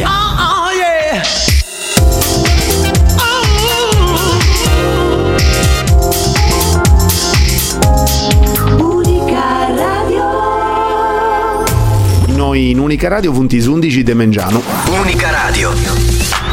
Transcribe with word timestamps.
cambia. 0.00 0.08
Oh, 0.08 0.34
oh 0.38 0.70
yeah. 0.72 1.22
Unica 8.78 9.66
radio. 9.74 10.24
Noi 12.36 12.70
in 12.70 12.78
Unica 12.78 13.08
Radio 13.08 13.32
Punti 13.32 13.58
11 13.58 14.02
De 14.02 14.14
Mengiano. 14.14 14.62
Unica 14.88 15.30
Radio. 15.30 16.49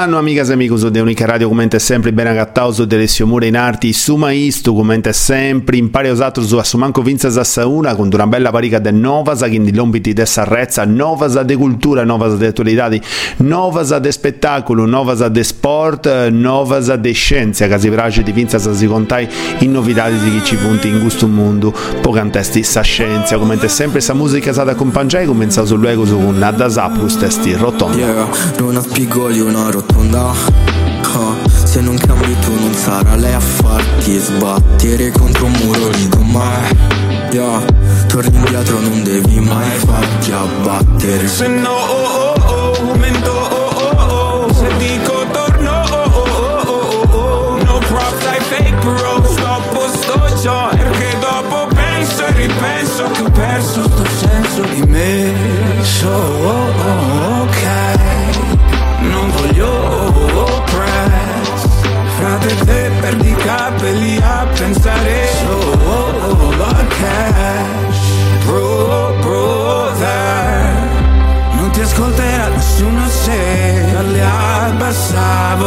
Umano, 0.00 0.16
amigas 0.16 0.48
e 0.48 0.54
amigos 0.54 0.90
de 0.90 0.98
Unica 0.98 1.26
Radio, 1.26 1.48
commente 1.48 1.78
sempre 1.78 2.10
bene 2.10 2.30
agattauso 2.30 2.86
delle 2.86 3.06
sue 3.06 3.26
mura 3.26 3.44
in 3.44 3.54
arti, 3.54 3.92
suma 3.92 4.32
isto, 4.32 4.72
commente 4.72 5.12
sempre, 5.12 5.76
impari 5.76 6.08
a 6.08 6.12
usare 6.12 6.42
su 6.42 6.56
assumanco 6.56 7.02
vinza 7.02 7.28
sa 7.28 7.44
sauna, 7.44 7.94
con 7.94 8.08
una 8.10 8.26
bella 8.26 8.50
parica 8.50 8.78
de 8.78 8.92
novasa, 8.92 9.46
quindi 9.46 9.74
lompiti 9.74 10.14
de 10.14 10.24
sarrezza, 10.24 10.86
novasa 10.86 11.42
de 11.42 11.54
cultura, 11.54 12.02
novasa 12.02 12.36
de 12.36 12.46
attualità, 12.46 12.88
novasa 13.40 13.98
de 13.98 14.10
spettacolo, 14.10 14.86
novasa 14.86 15.28
de 15.28 15.44
sport, 15.44 16.28
novasa 16.30 16.96
de 16.96 17.12
scienza, 17.12 17.68
che 17.68 17.78
si 17.78 18.22
di 18.22 18.32
vinza 18.32 18.58
sa 18.58 18.72
si 18.72 18.86
contai 18.86 19.28
in 19.58 19.70
novità 19.70 20.08
di 20.08 20.16
chi 20.30 20.42
ci 20.42 20.56
punti 20.56 20.88
in 20.88 20.98
gusto 21.00 21.28
mondo, 21.28 21.74
pocantesti 22.00 22.62
sa 22.62 22.80
scienza, 22.80 23.36
commente 23.36 23.68
sempre 23.68 24.00
sa 24.00 24.14
musica 24.14 24.50
sa 24.54 24.64
da 24.64 24.72
accompagnare, 24.72 25.26
comincia 25.26 25.66
sul 25.66 25.78
luogo 25.78 26.06
su 26.06 26.16
un 26.16 26.42
Adasapus 26.42 27.18
testi 27.18 27.52
rotondo. 27.52 27.98
Yeah, 27.98 28.28
non 28.60 28.80
spigoli 28.80 29.40
una 29.40 29.64
rotonda 29.70 29.89
Ah, 29.92 31.34
Se 31.66 31.80
non 31.80 31.96
cambi 31.96 32.36
tu 32.40 32.52
non 32.54 32.72
sarà 32.74 33.16
lei 33.16 33.32
a 33.34 33.40
farti 33.40 34.18
sbattere 34.18 35.10
contro 35.10 35.46
un 35.46 35.52
muro 35.62 35.88
di 35.88 36.08
gomma 36.08 36.60
Yeah, 37.32 37.64
torni 38.06 38.36
indietro 38.36 38.78
non 38.80 39.02
devi 39.02 39.40
mai 39.40 39.70
farti 39.78 40.32
abbattere 40.32 41.26
Se 41.28 41.46
no, 41.48 41.70
oh, 41.70 42.34
oh, 42.34 42.74
oh, 42.90 42.94
mento, 42.96 43.30
oh, 43.30 43.96
oh, 43.96 44.46
oh. 44.46 44.52
Se 44.54 44.68
dico 44.78 45.24
torno, 45.32 45.70
oh, 45.90 45.96
oh, 45.96 46.26
oh, 46.36 46.70
oh, 46.70 47.06
oh, 47.10 47.16
oh. 47.16 47.62
No 47.64 47.78
props, 47.78 48.24
I 48.24 48.40
fake 48.48 48.76
bro, 48.82 49.24
stoppo 49.24 49.88
sto 49.92 50.40
già 50.42 50.68
Perché 50.76 51.16
dopo 51.20 51.66
penso 51.74 52.24
e 52.26 52.32
ripenso 52.32 53.04
che 53.12 53.22
ho 53.22 53.30
perso 53.30 53.82
sto 53.82 54.04
senso 54.18 54.62
di 54.74 54.82
me 54.86 55.32
So, 55.82 56.08
oh, 56.08 56.48
oh, 56.48 56.59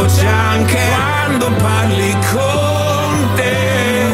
voce 0.04 0.28
anche 0.28 0.78
quando 0.90 1.52
parli 1.62 2.16
con 2.32 3.30
te. 3.36 4.06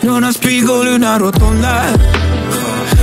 Non 0.00 0.24
ha 0.24 0.32
spigoli 0.32 0.94
una 0.94 1.16
rotonda. 1.16 1.84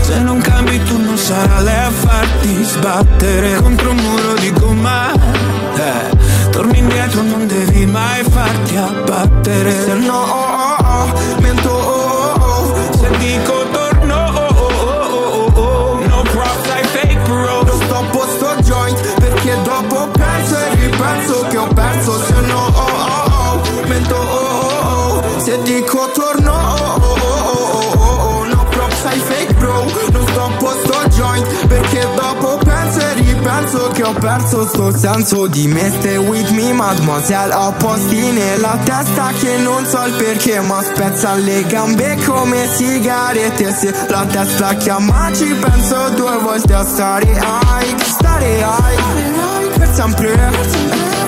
Se 0.01 0.19
non 0.19 0.39
cambi 0.41 0.81
tu 0.83 1.01
non 1.01 1.17
sarà 1.17 1.61
lei 1.61 1.79
a 1.79 1.89
farti 1.89 2.63
sbattere 2.63 3.55
contro 3.61 3.91
un 3.91 3.97
muro 3.97 4.33
di 4.39 4.51
gomma. 4.51 5.11
Eh, 5.13 6.49
torni 6.51 6.79
indietro, 6.79 7.21
non 7.21 7.47
devi 7.47 7.85
mai 7.85 8.23
farti 8.23 8.75
abbattere. 8.75 9.71
Se 9.71 9.93
no, 9.93 10.19
oh, 10.19 10.75
oh, 10.79 11.03
oh, 11.03 11.41
mento, 11.41 11.69
oh, 11.69 12.33
oh, 12.33 12.43
oh. 12.43 12.97
Se 12.97 13.09
dico 13.17 13.64
ho 34.05 34.13
perso 34.13 34.67
sto 34.67 34.95
senso 34.95 35.47
di 35.47 35.67
me 35.67 35.89
Stay 35.89 36.17
with 36.17 36.49
me, 36.51 36.71
mademoiselle. 36.73 37.53
Ho 37.53 37.71
posti 37.73 38.31
nella 38.31 38.77
testa 38.83 39.31
che 39.39 39.57
non 39.57 39.85
so 39.85 40.05
il 40.05 40.13
perché 40.13 40.59
Ma 40.61 40.81
spezza 40.81 41.33
le 41.33 41.63
gambe 41.65 42.17
come 42.25 42.67
sigarette. 42.67 43.71
Se 43.71 43.93
la 44.07 44.25
testa 44.25 44.75
chiama 44.75 45.31
ci 45.33 45.53
penso 45.53 46.09
due 46.09 46.37
volte 46.37 46.73
a 46.73 46.85
stare 46.85 47.25
high 47.25 47.99
Stare 48.01 48.57
high 48.57 49.77
Per 49.77 49.93
sempre. 49.93 50.51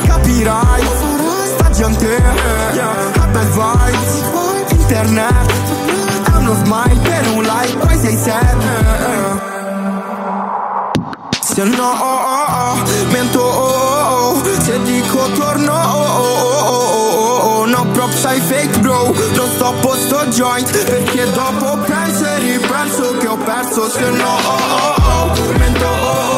Capirai. 0.05 0.83
Sta 1.55 1.69
gente. 1.71 2.15
Ha 2.15 3.27
bad 3.27 3.47
vibes. 3.49 4.23
Internet. 4.71 5.51
È 6.31 6.35
uno 6.37 6.53
smile 6.63 6.99
per 7.01 7.27
un 7.29 7.43
like 7.43 7.77
Poi 7.77 7.97
sei 7.97 8.17
sad. 8.17 9.45
Se 11.57 11.63
no, 11.63 11.89
oh, 11.89 12.05
oh, 12.05 12.26
mento, 13.11 13.41
oh, 13.41 13.53
oh, 13.53 14.37
oh 14.37 14.43
Se 14.63 14.81
dico 14.83 15.29
torno, 15.35 15.73
oh, 15.73 16.03
oh, 16.03 16.47
oh, 16.47 16.67
oh, 16.67 16.99
oh, 16.99 17.59
oh 17.61 17.65
No 17.65 17.85
props, 17.93 18.23
I 18.25 18.39
fake 18.39 18.79
bro 18.79 19.13
Non 19.35 19.49
sto 19.55 19.73
joint 20.29 20.69
Perché 20.85 21.29
dopo 21.31 21.77
penso 21.85 22.25
e 22.25 22.39
ripenso 22.39 23.17
che 23.17 23.27
ho 23.27 23.37
perso 23.37 23.89
Se 23.89 24.09
no, 24.09 24.25
oh, 24.25 24.95
oh, 24.97 25.31
oh, 25.31 25.57
mento, 25.57 25.85
oh, 25.85 25.89
oh, 25.89 26.31
oh 26.31 26.36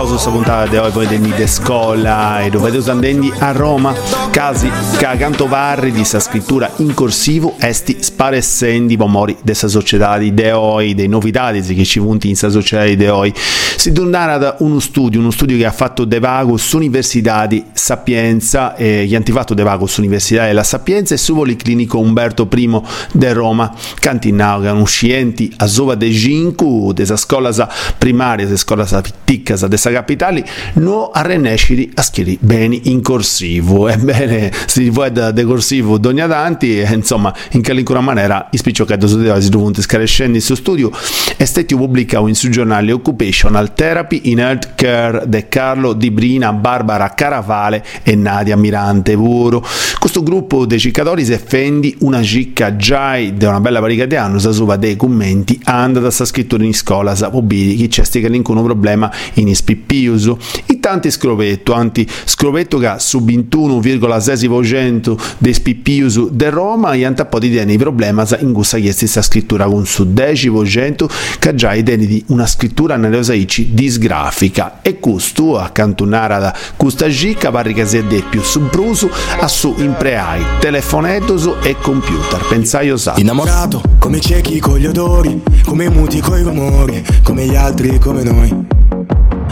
Iniziamo 0.00 0.18
su 0.18 0.30
questa 0.30 0.30
puntata 0.30 0.66
di 0.66 0.76
oggi 0.76 0.98
vedendo 0.98 1.36
de 1.36 1.46
scuola 1.46 2.40
e 2.40 2.48
dove 2.48 2.70
andando 2.86 3.34
a 3.38 3.52
Roma 3.52 3.94
casi 4.30 4.70
che 4.96 5.04
accanto 5.04 5.46
varri 5.46 5.92
di 5.92 6.04
sta 6.04 6.18
scrittura 6.20 6.70
in 6.76 6.94
corsivo 6.94 7.56
esti 7.58 7.98
sparessendi 8.00 8.96
pomori 8.96 9.36
dessa 9.42 9.68
società 9.68 10.16
di 10.16 10.32
Deoi, 10.32 10.94
dei 10.94 11.08
novità 11.08 11.52
che 11.52 11.84
ci 11.84 12.00
punti 12.00 12.30
in 12.30 12.36
sta 12.36 12.48
società 12.48 12.84
di 12.84 12.96
Deoi 12.96 13.32
si 13.34 13.92
dondana 13.92 14.38
da 14.38 14.56
uno 14.60 14.78
studio 14.78 15.20
uno 15.20 15.30
studio 15.30 15.58
che 15.58 15.66
ha 15.66 15.70
fatto 15.70 16.04
De 16.04 16.18
Vagos 16.18 16.72
Università 16.72 17.44
di 17.46 17.62
Sapienza 17.72 18.76
e 18.76 19.04
gli 19.04 19.14
hanno 19.14 19.24
fatto 19.26 19.52
De 19.52 19.62
Vagos 19.62 19.98
Università 19.98 20.46
della 20.46 20.64
Sapienza 20.64 21.14
e 21.14 21.18
su 21.18 21.34
Policlinico 21.34 21.98
Umberto 21.98 22.48
I 22.50 22.80
de 23.12 23.32
Roma 23.34 23.70
cantinao 23.98 24.60
che 24.60 24.66
erano 24.66 24.84
scienti 24.84 25.52
a 25.58 25.66
Sova 25.66 25.94
de 25.94 26.10
Ginku 26.10 26.92
desa 26.94 27.16
scuola 27.16 27.50
primaria 27.98 28.46
de 28.46 28.56
scuola 28.56 28.84
pitticca 28.84 29.56
dessa 29.90 29.92
capitali 29.92 30.44
no 30.74 31.10
a 31.10 31.22
renesciri 31.22 31.90
a 31.94 32.02
schieri 32.02 32.38
beni 32.40 32.82
in 32.84 33.02
corsivo. 33.02 33.88
Ebbene 33.90 34.50
si 34.66 34.88
vuole 34.90 35.12
da 35.12 35.30
de 35.30 35.44
corsivo 35.44 35.98
dogna 35.98 36.26
danti 36.26 36.80
e 36.80 36.92
insomma 36.92 37.34
in 37.52 37.62
qualunque 37.62 37.98
maniera 38.00 38.48
i 38.52 38.56
spicciocchetto 38.56 39.06
su 39.06 39.20
di 39.20 39.30
si 39.40 39.48
dovunti 39.48 39.82
scarescendi 39.82 40.36
in 40.38 40.42
suo 40.42 40.54
studio 40.54 40.90
è 41.36 41.44
stato 41.44 41.76
pubblicato 41.76 42.26
in 42.28 42.34
su 42.34 42.48
giornale 42.48 42.92
Occupational 42.92 43.74
Therapy 43.74 44.22
in 44.24 44.38
Healthcare 44.38 45.24
de 45.26 45.48
Carlo 45.48 45.92
Di 45.92 46.10
Brina, 46.10 46.52
Barbara 46.52 47.08
Caravale 47.14 47.84
e 48.02 48.14
Nadia 48.14 48.56
Mirante 48.56 49.14
Vuro 49.14 49.66
questo 49.98 50.22
gruppo 50.22 50.66
dei 50.66 50.78
ciccatori 50.78 51.24
si 51.24 51.32
effendi 51.32 51.96
una 52.00 52.22
cicca 52.22 52.76
già 52.76 53.16
di 53.16 53.44
una 53.44 53.60
bella 53.60 53.80
parica 53.80 54.06
di 54.06 54.16
anni 54.16 54.38
sa 54.40 54.52
suva 54.52 54.76
dei 54.76 54.96
commenti 54.96 55.58
anda 55.64 56.00
da 56.00 56.10
sta 56.10 56.24
scrittura 56.24 56.64
in 56.64 56.74
scuola 56.74 57.14
sa 57.14 57.30
pobili 57.30 57.74
chi 57.74 57.88
c'è 57.88 58.04
sti 58.04 58.20
che 58.20 58.28
un 58.28 58.62
problema 58.62 59.10
in 59.34 59.48
ispirazione 59.48 59.69
spippiuso, 59.70 60.38
i 60.66 60.80
tanti 60.80 61.10
scrovetto, 61.10 61.72
anti 61.72 62.06
scrovetto 62.24 62.78
che 62.78 62.94
su 62.98 63.20
21,6% 63.20 65.16
dei 65.38 65.54
spippiuso 65.54 66.28
de 66.30 66.50
Roma 66.50 66.92
e 66.94 67.04
anta 67.04 67.26
poi 67.26 67.48
tiene 67.48 67.72
i 67.72 67.78
problemi 67.78 68.22
in 68.40 68.52
gusta 68.52 68.78
chiesti 68.78 69.06
sta 69.06 69.22
scrittura 69.22 69.66
con 69.66 69.86
su 69.86 70.04
10% 70.04 71.06
che 71.38 71.54
già 71.54 71.74
i 71.74 71.82
deni 71.82 72.06
di 72.06 72.24
una 72.28 72.46
scrittura 72.46 72.96
nell'osaici 72.96 73.72
disgrafica 73.72 74.80
e 74.82 74.98
questo 74.98 75.58
accantonare 75.58 76.38
da 76.40 76.56
questa 76.76 77.08
gica 77.08 77.50
che 77.50 77.86
sia 77.86 78.02
de 78.02 78.24
più 78.28 78.42
subruso 78.42 79.10
a 79.38 79.46
su 79.46 79.74
impreai, 79.78 80.42
telefonetos 80.58 81.50
e 81.62 81.76
computer, 81.80 82.44
pensai 82.48 82.90
osato. 82.90 83.20
Innamorato, 83.20 83.82
come 83.98 84.18
ciechi 84.20 84.58
con 84.58 84.78
gli 84.78 84.86
odori, 84.86 85.40
come 85.64 85.88
muti 85.88 86.20
coi 86.20 86.42
rumori, 86.42 87.04
come 87.22 87.46
gli 87.46 87.54
altri 87.54 87.98
come 87.98 88.22
noi. 88.22 88.78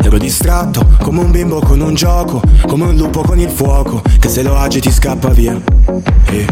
Ero 0.09 0.17
distratto, 0.17 0.87
come 1.03 1.21
un 1.21 1.31
bimbo 1.31 1.61
con 1.61 1.83
un 1.83 1.93
gioco, 1.95 2.41
come 2.67 2.85
un 2.85 2.97
lupo 2.97 3.21
con 3.21 3.39
il 3.39 3.51
fuoco, 3.51 4.01
che 4.19 4.31
se 4.31 4.43
lo 4.43 4.57
agiti 4.57 4.91
scappa 4.91 5.29
via. 5.29 5.61
E 6.31 6.47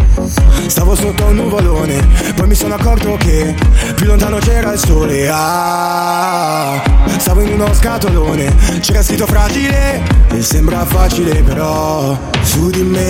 stavo 0.67 0.95
sotto 0.95 1.25
un 1.25 1.37
nuvolone, 1.37 2.07
poi 2.35 2.49
mi 2.49 2.55
sono 2.55 2.75
accorto 2.75 3.17
che 3.17 3.55
più 3.95 4.05
lontano 4.05 4.37
c'era 4.37 4.75
il 4.75 4.79
sole. 4.79 5.27
Ah, 5.33 6.83
stavo 7.17 7.41
in 7.41 7.55
uno 7.55 7.73
scatolone, 7.73 8.55
c'era 8.81 9.03
scritto 9.03 9.25
fragile, 9.25 10.03
e 10.33 10.43
sembra 10.43 10.85
facile 10.85 11.43
però 11.43 12.15
su 12.43 12.69
di 12.69 12.83
me. 12.83 13.01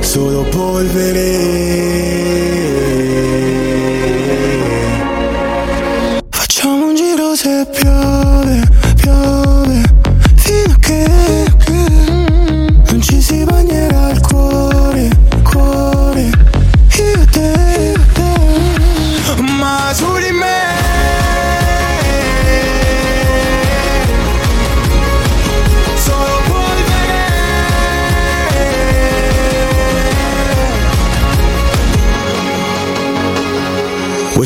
Solo 0.00 0.42
polvere. 0.50 1.76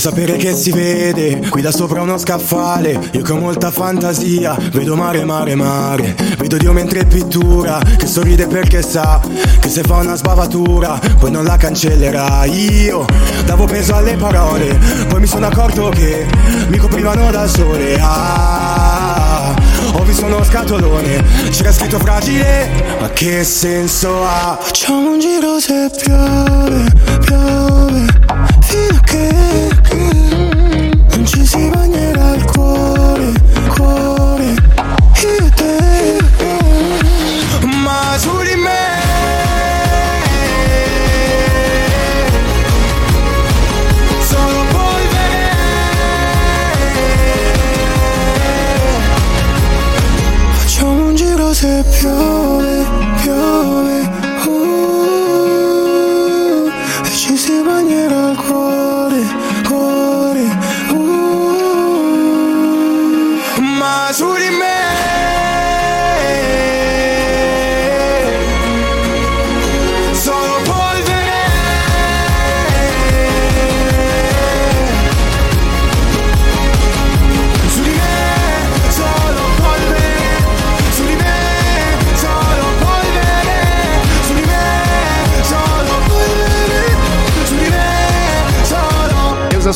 Vuoi 0.01 0.15
sapere 0.15 0.39
che 0.39 0.55
si 0.55 0.71
vede 0.71 1.47
qui 1.51 1.61
da 1.61 1.71
sopra 1.71 2.01
uno 2.01 2.17
scaffale? 2.17 2.99
Io 3.13 3.21
che 3.21 3.33
ho 3.33 3.37
molta 3.37 3.71
fantasia, 3.71 4.57
vedo 4.73 4.97
mare, 4.97 5.27
mare, 5.27 5.55
mare. 5.55 6.17
Vedo 6.39 6.57
Dio 6.57 6.73
mentre 6.73 7.05
pittura, 7.05 7.83
che 7.99 8.07
sorride 8.07 8.47
perché 8.47 8.81
sa 8.81 9.21
che 9.61 9.69
se 9.69 9.83
fa 9.83 9.97
una 9.97 10.15
sbavatura, 10.15 10.99
poi 11.19 11.31
non 11.31 11.45
la 11.45 11.59
cancellerà. 11.59 12.47
Io 12.47 13.05
davo 13.45 13.67
peso 13.67 13.95
alle 13.95 14.17
parole, 14.17 14.79
poi 15.07 15.21
mi 15.21 15.27
sono 15.27 15.49
accorto 15.49 15.91
che 15.91 16.27
mi 16.69 16.79
coprivano 16.79 17.31
dal 17.31 17.51
sole. 17.51 17.99
Ah, 18.01 19.55
ho 19.93 20.03
visto 20.05 20.25
uno 20.25 20.43
scatolone, 20.43 21.23
c'era 21.51 21.73
scritto 21.73 21.99
fragile, 21.99 22.71
ma 23.01 23.11
che 23.11 23.45
senso 23.45 24.25
ha? 24.25 24.59
Facciamo 24.59 25.11
un 25.11 25.21
giro 25.21 25.61
se 25.61 25.91
piove, 26.03 26.91
piove, 27.21 28.07
fino 28.63 28.97
a 28.97 29.01
che, 29.05 29.80
un 51.63 51.83
giro 51.93 52.30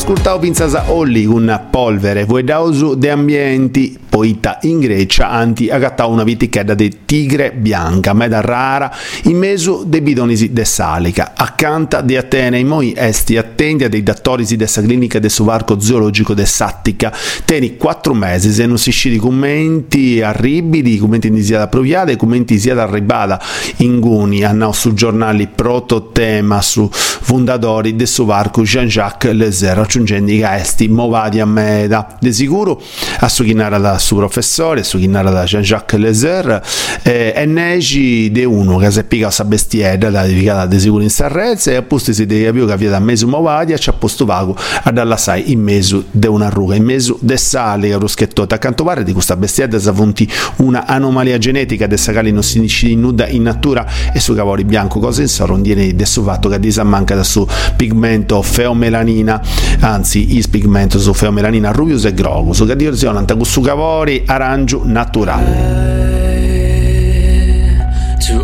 ascoltavo 0.05 0.37
Pinzasa 0.37 0.91
Olli 0.91 1.25
con 1.25 1.67
polvere, 1.71 2.25
voi 2.25 2.43
dausu 2.43 2.93
de 2.93 3.09
ambienti, 3.09 3.97
poita 4.15 4.59
in 4.61 4.79
Grecia 4.79 5.29
anti 5.29 5.67
agattau 5.69 6.09
una 6.09 6.23
vitichedda 6.23 6.73
di 6.73 6.99
tigre 7.03 7.51
bianca, 7.51 8.13
meda 8.13 8.39
rara, 8.39 8.89
in 9.23 9.35
mezzo 9.37 9.83
de 9.85 10.01
bidonisi 10.01 10.53
de 10.53 10.63
salica, 10.63 11.33
accanta 11.35 11.99
di 11.99 12.15
Atene, 12.15 12.57
i 12.59 12.63
moi 12.63 12.93
esti 12.95 13.35
attenti 13.35 13.83
a 13.83 13.89
dei 13.89 14.03
dattorisi 14.03 14.55
dessa 14.55 14.81
clinica 14.81 15.19
de 15.19 15.27
suvarco 15.27 15.81
zoologico 15.81 16.33
de 16.33 16.45
Sattica, 16.45 17.11
teni 17.43 17.75
quattro 17.75 18.13
mesi 18.13 18.53
se 18.53 18.65
non 18.65 18.77
si 18.77 18.91
scidi 18.91 19.17
commenti 19.17 20.21
arribili, 20.21 20.97
commenti 20.97 21.29
di 21.29 21.43
sia 21.43 21.57
da 21.57 21.67
proviade, 21.67 22.15
commenti 22.15 22.57
sia 22.57 22.73
da 22.73 22.83
arribada 22.83 23.41
in 23.79 23.99
guni, 23.99 24.45
hanno 24.45 24.71
su 24.71 24.93
giornali 24.93 25.49
prototema 25.53 26.61
su 26.61 26.89
fondatori 26.89 27.97
de 27.97 28.05
suvarco 28.05 28.61
Jean-Jacques 28.61 29.33
Lezer, 29.33 29.77
aggiungendo 29.77 30.31
esti 30.31 30.87
movadi 30.87 31.41
a 31.41 31.45
meda. 31.45 32.15
De 32.17 32.31
sicuro 32.31 32.81
a 33.19 33.27
su 33.27 33.43
chinare 33.43 33.75
su 34.05 34.15
professore, 34.15 34.83
su 34.83 34.99
chinare 34.99 35.31
da 35.31 35.43
Jean-Jacques 35.43 35.99
Lezer, 35.99 36.61
eh, 37.01 37.33
e 37.35 37.45
negi 37.45 38.31
de 38.31 38.45
uno 38.45 38.77
che 38.77 38.91
si 38.91 38.99
è 38.99 39.03
piccato 39.03 39.31
sa 39.31 39.45
bestiera, 39.45 40.09
da 40.09 40.21
dedicata 40.21 40.67
de 40.67 40.77
sicuro 40.77 41.01
in 41.01 41.09
Sarrezza, 41.09 41.71
e 41.71 41.75
apposto 41.75 42.13
si 42.13 42.27
deve 42.27 42.45
capire 42.45 42.67
che 42.67 42.71
avvia 42.73 42.89
da 42.91 42.99
mezzo 42.99 43.27
movadi, 43.27 43.73
e 43.73 43.79
ci 43.79 43.89
ha 43.89 43.93
posto 43.93 44.25
vago 44.25 44.55
a 44.83 44.91
dalla 44.91 45.17
sai 45.17 45.51
in 45.51 45.59
mezzo 45.59 46.03
de 46.11 46.27
una 46.27 46.49
ruga, 46.49 46.75
in 46.75 46.83
mezzo 46.83 47.17
de 47.19 47.35
sale, 47.35 47.87
che 47.87 47.95
ruschettota. 47.95 48.55
Accanto 48.55 48.83
pare 48.83 49.03
di 49.03 49.11
questa 49.11 49.35
bestiera 49.35 49.79
si 49.79 49.87
avvunti 49.89 50.31
una 50.57 50.85
anomalia 50.85 51.39
genetica, 51.39 51.87
de 51.87 51.97
sagali 51.97 52.31
non 52.31 52.43
si 52.43 52.59
incide 52.59 52.95
nuda 52.95 53.27
in 53.27 53.41
natura, 53.41 53.87
e 54.13 54.19
su 54.19 54.35
cavoli 54.35 54.65
bianco, 54.65 54.99
cosa 54.99 55.21
in 55.21 55.27
sorrondiene 55.27 55.95
de 55.95 56.05
su 56.05 56.21
fatto 56.21 56.47
che 56.47 56.59
disammanca 56.59 57.15
da 57.15 57.23
su 57.23 57.47
pigmento 57.75 58.39
feomelanina, 58.43 59.41
anzi 59.79 60.37
is 60.37 60.47
pigmento 60.47 60.99
su 60.99 61.11
feomelanina 61.11 61.71
rubius 61.71 62.05
e 62.05 62.13
grogus, 62.13 62.63
che 62.67 62.75
direzionanta 62.75 63.35
con 63.35 63.45
su 63.45 63.61
Cori 63.95 64.19
To 64.19 64.35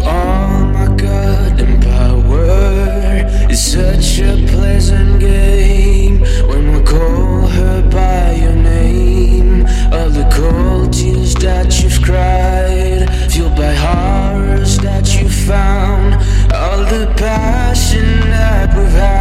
all 0.02 0.64
my 0.78 0.88
God 0.96 1.60
and 1.60 1.84
power 1.84 3.28
is 3.52 3.62
such 3.62 4.20
a 4.20 4.34
pleasant 4.48 5.20
game 5.20 6.22
when 6.48 6.72
we 6.72 6.82
call 6.84 7.48
her 7.48 7.82
by 7.90 8.32
your 8.32 8.56
name. 8.56 9.66
All 9.92 10.10
the 10.10 10.26
cold 10.32 10.94
tears 10.94 11.36
that 11.36 11.84
you've 11.84 12.02
cried, 12.02 13.10
fueled 13.30 13.58
by 13.58 13.74
horrors 13.74 14.78
that 14.78 15.14
you 15.16 15.28
found, 15.28 16.14
all 16.54 16.86
the 16.96 17.14
passion 17.18 18.22
that 18.30 18.74
we've 18.74 18.88
had. 18.92 19.21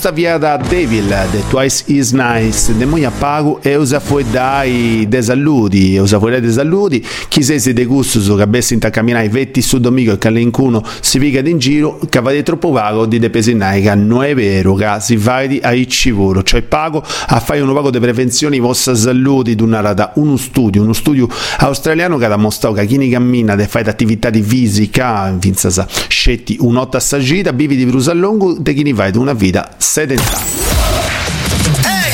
Questa 0.00 0.18
via 0.18 0.38
da 0.38 0.56
Devil, 0.56 1.08
The 1.30 1.42
Twice 1.50 1.82
Is 1.88 2.12
Nice, 2.12 2.74
de 2.74 2.86
moia 2.86 3.10
pago 3.10 3.60
e 3.60 3.76
usa 3.76 4.00
foi 4.00 4.24
dai 4.24 5.04
desalludi, 5.06 5.98
usa 5.98 6.18
foi 6.18 6.30
dai 6.30 6.40
desalludi, 6.40 7.04
chi 7.28 7.42
se 7.42 7.58
si 7.58 7.74
de 7.74 7.84
gusto 7.84 8.18
su 8.18 8.34
cabessa 8.34 8.72
in 8.72 8.80
camminare 8.80 9.28
vetti 9.28 9.60
su 9.60 9.78
domingo 9.78 10.12
e 10.12 10.16
calencuno 10.16 10.82
si 11.00 11.18
piga 11.18 11.46
in 11.46 11.58
giro, 11.58 12.00
cavade 12.08 12.42
troppo 12.42 12.70
vago 12.70 13.04
di 13.04 13.18
de 13.18 13.28
pesinai, 13.28 13.82
che 13.82 13.94
non 13.94 14.24
è 14.24 14.34
vero, 14.34 14.72
che 14.74 14.88
si 15.00 15.16
vai 15.16 15.60
a 15.62 15.74
civolo, 15.84 16.42
cioè 16.42 16.62
pago 16.62 17.04
a 17.26 17.38
fare 17.38 17.60
un 17.60 17.70
pago 17.74 17.90
di 17.90 18.00
prevenzione 18.00 18.56
i 18.56 18.60
vostri 18.60 18.96
saludi 18.96 19.54
d'una 19.54 19.92
da 19.92 20.12
uno 20.14 20.38
studio, 20.38 20.80
uno 20.80 20.94
studio 20.94 21.28
australiano 21.58 22.16
che 22.16 22.24
ha 22.24 22.34
dimostrato 22.34 22.74
che 22.76 22.86
chi 22.86 23.10
cammina 23.10 23.54
e 23.54 23.66
fa 23.66 23.80
attività 23.80 24.30
di 24.30 24.40
fisica, 24.40 25.30
vinza 25.38 25.68
sa, 25.68 25.86
scetti 26.08 26.56
un'otta 26.58 26.96
assagita, 26.96 27.52
vivi 27.52 27.76
di 27.76 27.84
brusa 27.84 28.12
a 28.12 28.14
lungo, 28.14 28.54
de 28.54 28.72
chi 28.72 28.82
ne 28.82 28.94
vai 28.94 29.14
una 29.16 29.34
vita 29.34 29.74
sedentaria. 29.90 30.46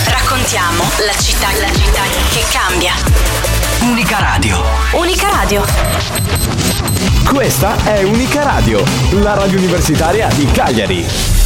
Raccontiamo 0.08 0.82
la 1.04 1.12
città, 1.20 1.48
la 1.60 1.70
città 1.74 2.00
che 2.30 2.42
cambia. 2.50 2.94
Unica 3.80 4.18
Radio. 4.18 4.64
Unica 4.92 5.28
Radio. 5.28 5.62
Questa 7.30 7.76
è 7.84 8.02
Unica 8.02 8.44
Radio, 8.44 8.82
la 9.20 9.34
radio 9.34 9.58
universitaria 9.58 10.26
di 10.28 10.46
Cagliari. 10.46 11.45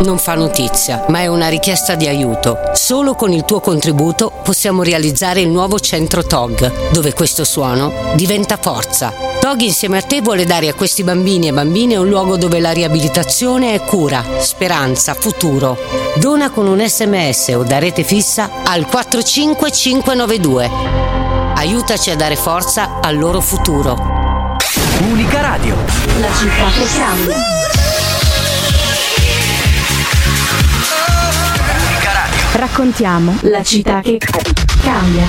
Non 0.00 0.16
fa 0.16 0.34
notizia, 0.34 1.04
ma 1.08 1.20
è 1.20 1.26
una 1.26 1.48
richiesta 1.48 1.94
di 1.94 2.08
aiuto. 2.08 2.56
Solo 2.72 3.14
con 3.14 3.32
il 3.32 3.44
tuo 3.44 3.60
contributo 3.60 4.32
possiamo 4.42 4.82
realizzare 4.82 5.42
il 5.42 5.50
nuovo 5.50 5.78
centro 5.78 6.24
TOG, 6.24 6.90
dove 6.90 7.12
questo 7.12 7.44
suono 7.44 7.92
diventa 8.14 8.56
forza. 8.56 9.12
TOG 9.38 9.60
insieme 9.60 9.98
a 9.98 10.02
te 10.02 10.22
vuole 10.22 10.46
dare 10.46 10.68
a 10.68 10.74
questi 10.74 11.04
bambini 11.04 11.48
e 11.48 11.52
bambine 11.52 11.96
un 11.96 12.08
luogo 12.08 12.38
dove 12.38 12.60
la 12.60 12.70
riabilitazione 12.70 13.74
è 13.74 13.84
cura, 13.84 14.24
speranza, 14.38 15.12
futuro. 15.12 15.76
Dona 16.16 16.48
con 16.50 16.66
un 16.66 16.80
sms 16.80 17.48
o 17.56 17.62
da 17.62 17.78
rete 17.78 18.02
fissa 18.02 18.48
al 18.64 18.86
45592. 18.86 20.70
Aiutaci 21.56 22.10
a 22.10 22.16
dare 22.16 22.36
forza 22.36 23.00
al 23.02 23.18
loro 23.18 23.42
futuro. 23.42 24.56
Unica 25.10 25.42
Radio. 25.42 25.76
La 26.20 26.28
città 26.32 26.70
che 26.70 26.86
cambia. 26.96 27.59
Raccontiamo 32.52 33.38
la 33.42 33.62
città 33.62 34.00
che 34.00 34.18
cambia. 34.82 35.26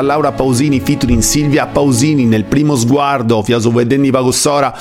Laura 0.00 0.32
Pausini 0.32 0.80
featuring 0.80 1.20
Silvia 1.20 1.66
Pausini 1.66 2.24
nel 2.24 2.44
primo 2.44 2.76
sguardo, 2.76 3.42
fiaso 3.42 3.70
vedendi 3.70 4.10
pagussora, 4.10 4.74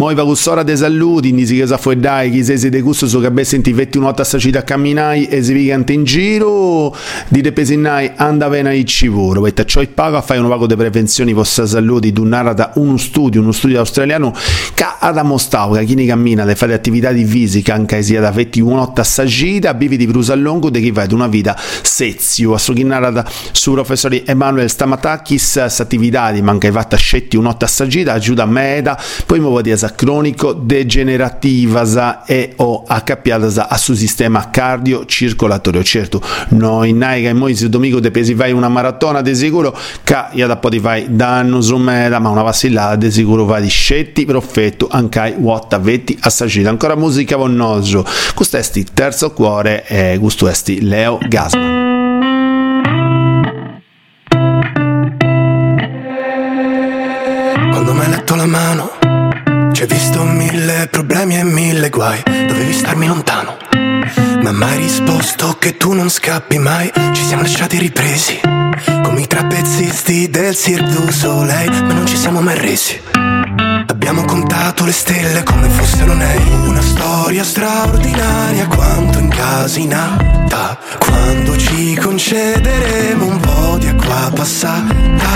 moi 0.00 0.14
pagussora 0.14 0.62
de 0.62 0.76
saluti, 0.76 1.30
nisi 1.30 1.58
che 1.58 1.66
sa 1.66 1.76
fuedai, 1.76 2.30
chi 2.30 2.42
sei 2.42 2.56
se 2.56 2.70
de 2.70 2.80
gusto 2.80 3.06
so 3.06 3.20
che 3.20 3.30
be 3.30 3.44
senti 3.44 3.70
vetti 3.74 3.98
un'otta 3.98 4.24
sacita 4.24 4.60
a 4.60 4.62
camminai 4.62 5.26
e 5.26 5.42
si 5.42 5.52
vigante 5.52 5.92
in 5.92 6.04
giro, 6.04 6.96
di 7.28 7.42
de 7.42 7.52
pesinai 7.52 8.12
anda 8.16 8.48
bene 8.48 8.74
i 8.74 8.86
civoro, 8.86 9.46
e 9.46 9.52
ciò 9.66 9.82
pago 9.92 10.16
a 10.16 10.22
fare 10.22 10.40
un 10.40 10.48
pago 10.48 10.66
di 10.66 10.74
prevenzioni 10.74 11.34
vostra 11.34 11.66
saluti, 11.66 12.14
du 12.14 12.24
narrata 12.24 12.72
uno 12.76 12.96
studio, 12.96 13.42
uno 13.42 13.52
studio 13.52 13.78
australiano 13.78 14.32
che 14.72 14.86
ha 14.98 15.12
dimostrato 15.12 15.72
che 15.72 15.84
chi 15.84 16.06
cammina 16.06 16.48
e 16.48 16.54
fa 16.54 16.64
le 16.64 16.72
attività 16.72 17.12
di 17.12 17.26
fisica 17.26 17.74
anche 17.74 18.02
sia 18.02 18.22
da 18.22 18.30
vetti 18.30 18.60
un'otta 18.60 19.04
sagita, 19.04 19.74
vivi 19.74 19.98
di 19.98 20.06
brusa 20.06 20.32
a 20.32 20.36
lungo 20.36 20.70
di 20.70 20.80
chi 20.80 20.98
ad 20.98 21.12
una 21.12 21.26
vita 21.26 21.54
sezio. 21.82 22.54
A 22.54 22.58
su 22.58 22.72
chi 22.72 22.84
narrata 22.84 23.28
su 23.52 23.72
professore 23.72 24.24
Emanuele 24.24 24.68
Stamatakis, 24.68 25.58
attività 25.58 26.32
di 26.32 26.40
manca 26.40 26.72
fatta 26.72 26.96
scetti 26.96 27.36
un'otta 27.36 27.66
sagita, 27.66 28.14
aiuta 28.14 28.44
a 28.44 28.46
meda, 28.46 28.98
poi 29.26 29.40
muovo 29.40 29.60
di 29.60 29.68
esa 29.68 29.88
cronico 29.94 30.52
degenerativa 30.52 32.24
e 32.24 32.52
o 32.56 32.84
accappiata 32.86 33.68
a 33.68 33.76
suo 33.76 33.94
sistema 33.94 34.50
cardiocircolatorio. 34.50 35.82
Certo, 35.82 36.22
noi 36.50 36.92
naiga 36.92 37.28
e 37.28 37.32
moi 37.32 37.54
se 37.54 37.68
domingo 37.68 38.00
de 38.00 38.10
pesi 38.10 38.34
vai 38.34 38.52
una 38.52 38.68
maratona 38.68 39.20
di 39.20 39.34
sicuro, 39.34 39.76
che 40.02 40.24
io 40.32 40.46
da 40.46 40.56
poi 40.56 40.78
vai 40.78 41.06
danno 41.08 41.60
su 41.60 41.76
meda, 41.76 42.18
ma 42.18 42.28
una 42.28 42.42
vacillata 42.42 42.96
di 42.96 43.10
sicuro 43.10 43.44
vai 43.44 43.62
di 43.62 43.68
scetti 43.68 44.24
perfetto 44.24 44.88
anche 44.90 45.34
what 45.38 45.72
avetti 45.72 46.16
assagita. 46.20 46.68
Ancora 46.68 46.96
musica 46.96 47.36
vonnoso. 47.36 48.04
Questo 48.34 48.56
è 48.56 48.62
sti 48.62 48.86
terzo 48.92 49.32
cuore 49.32 49.84
e 49.86 50.18
questo 50.20 50.48
è 50.48 50.52
sti 50.52 50.82
Leo 50.82 51.18
Gasman. 51.28 51.99
Ci 59.80 59.86
hai 59.86 59.98
visto 59.98 60.22
mille 60.24 60.88
problemi 60.90 61.38
e 61.38 61.42
mille 61.42 61.88
guai. 61.88 62.22
Dovevi 62.22 62.74
starmi 62.74 63.06
lontano. 63.06 63.56
Ma 64.42 64.52
mai 64.52 64.76
risposto 64.76 65.56
che 65.58 65.78
tu 65.78 65.94
non 65.94 66.10
scappi 66.10 66.58
mai. 66.58 66.92
Ci 67.12 67.24
siamo 67.24 67.40
lasciati 67.40 67.78
ripresi. 67.78 68.40
Come 69.02 69.22
i 69.22 69.26
trapezzisti 69.26 70.28
del 70.28 70.54
Cirque 70.54 70.92
du 70.92 71.10
Soleil. 71.10 71.70
Ma 71.70 71.94
non 71.94 72.06
ci 72.06 72.18
siamo 72.18 72.42
mai 72.42 72.58
resi. 72.58 73.00
Abbiamo 73.86 74.22
contato 74.24 74.84
le 74.84 74.92
stelle 74.92 75.42
come 75.44 75.70
fossero 75.70 76.12
nei. 76.12 76.42
Una 76.66 76.82
storia 76.82 77.42
straordinaria 77.42 78.66
quanto 78.66 79.18
incasinata. 79.18 80.78
Quando 80.98 81.56
ci 81.56 81.94
concederemo 81.94 83.24
un 83.24 83.40
po' 83.40 83.78
di 83.78 83.86
acqua 83.86 84.30
passata. 84.34 85.28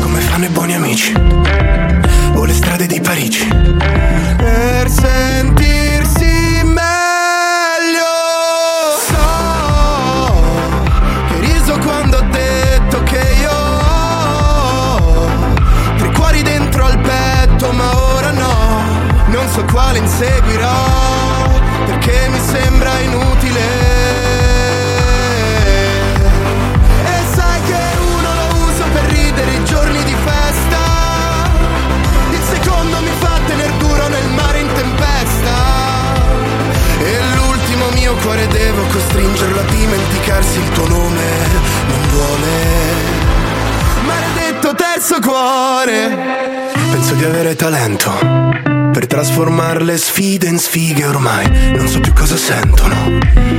Come 0.00 0.18
fanno 0.18 0.44
i 0.46 0.48
buoni 0.48 0.74
amici. 0.74 2.09
O 2.34 2.44
le 2.44 2.52
strade 2.54 2.86
di 2.86 3.00
Parigi. 3.00 3.46
Per 3.48 4.88
sentirsi 4.88 6.62
meglio. 6.64 8.08
So 9.06 10.42
che 11.28 11.40
riso 11.40 11.78
quando 11.78 12.16
ho 12.18 12.24
detto 12.30 13.02
che 13.02 13.36
io 13.40 13.52
ho 13.52 15.28
tre 15.98 16.10
cuori 16.12 16.42
dentro 16.42 16.84
al 16.84 16.98
petto, 17.00 17.72
ma 17.72 17.96
ora 18.14 18.30
no. 18.30 18.88
Non 19.26 19.48
so 19.48 19.64
quale 19.70 19.98
inseguirò, 19.98 21.50
perché 21.86 22.28
mi 22.30 22.39
sfide 50.00 50.48
in 50.48 50.58
sfighe 50.58 51.04
ormai 51.06 51.48
non 51.76 51.86
so 51.86 52.00
più 52.00 52.12
cosa 52.12 52.36
sentono. 52.36 52.94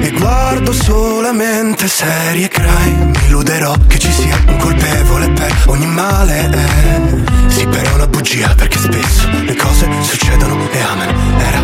E 0.02 0.12
guardo 0.12 0.74
solamente 0.74 1.88
serie 1.88 2.48
crime. 2.48 3.06
Mi 3.06 3.26
illuderò 3.28 3.76
che 3.88 4.00
ci 4.00 4.12
sia 4.12 4.38
un 4.48 4.58
colpevole 4.58 5.30
per 5.32 5.56
ogni 5.68 5.86
male. 5.86 6.50
Eh. 6.50 7.50
Sì 7.50 7.66
però 7.68 7.90
è 7.90 7.94
una 7.94 8.08
bugia 8.08 8.54
perché 8.56 8.78
spesso 8.78 9.30
le 9.30 9.56
cose 9.56 9.88
succedono 10.02 10.58
e 10.72 10.80
amen. 10.80 11.16
Era 11.40 11.60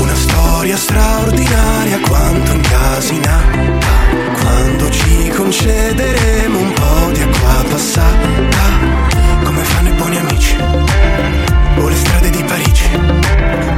una 0.00 0.14
storia 0.14 0.76
straordinaria 0.76 2.00
quanto 2.00 2.52
incasinata 2.52 3.58
Quando 4.40 4.90
ci 4.90 5.28
concederemo 5.28 6.58
un 6.58 6.72
po' 6.72 7.10
di 7.12 7.22
acqua 7.22 7.64
passata 7.70 8.28
Come 9.44 9.62
fanno 9.62 9.88
i 9.88 9.92
buoni 9.92 10.18
amici 10.18 11.53
o 11.76 11.88
le 11.88 11.96
strade 11.96 12.30
di 12.30 12.42
Parigi. 12.44 12.88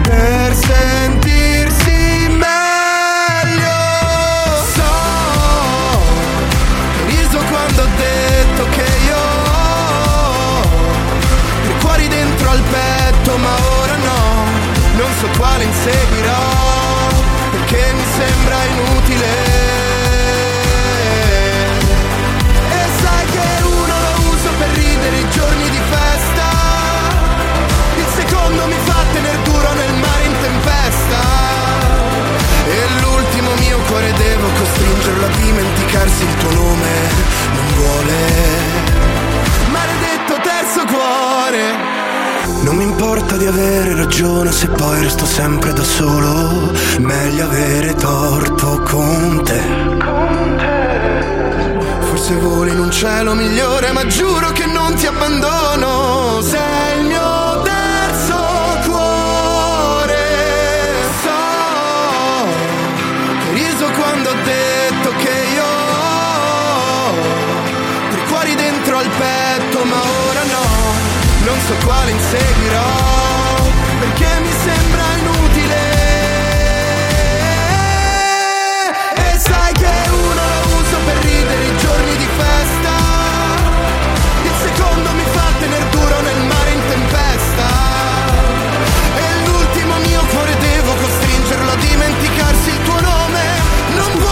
Per 0.02 0.54
sentirsi 0.54 2.28
meglio. 2.28 3.78
So 4.74 4.92
che 7.06 7.14
riso 7.14 7.38
quando 7.48 7.82
ho 7.82 7.88
detto 7.96 8.66
che 8.70 8.86
io 9.06 9.16
ho 9.16 10.62
tre 11.62 11.74
cuori 11.80 12.08
dentro 12.08 12.50
al 12.50 12.62
petto, 12.70 13.36
ma 13.38 13.54
ora 13.80 13.96
no, 13.96 14.44
non 14.96 15.10
so 15.18 15.28
quale 15.36 15.64
inseguirò 15.64 16.55
cuore 33.86 34.12
devo 34.12 34.48
costringerlo 34.58 35.24
a 35.24 35.28
dimenticarsi 35.28 36.22
il 36.22 36.34
tuo 36.36 36.52
nome. 36.52 36.90
Non 37.54 37.66
vuole. 37.74 38.14
Maledetto 39.70 40.34
terzo 40.42 40.84
cuore. 40.86 41.94
Non 42.62 42.76
mi 42.76 42.84
importa 42.84 43.36
di 43.36 43.46
avere 43.46 43.94
ragione 43.94 44.52
se 44.52 44.68
poi 44.68 45.02
resto 45.02 45.24
sempre 45.24 45.72
da 45.72 45.84
solo. 45.84 46.72
Meglio 46.98 47.44
avere 47.44 47.94
torto 47.94 48.80
con 48.82 49.42
te. 49.44 49.60
Forse 52.00 52.34
voli 52.34 52.70
in 52.70 52.80
un 52.80 52.90
cielo 52.90 53.34
migliore, 53.34 53.92
ma 53.92 54.06
giuro 54.06 54.50
che 54.52 54.66
non 54.66 54.94
ti 54.94 55.06
abbandono. 55.06 55.55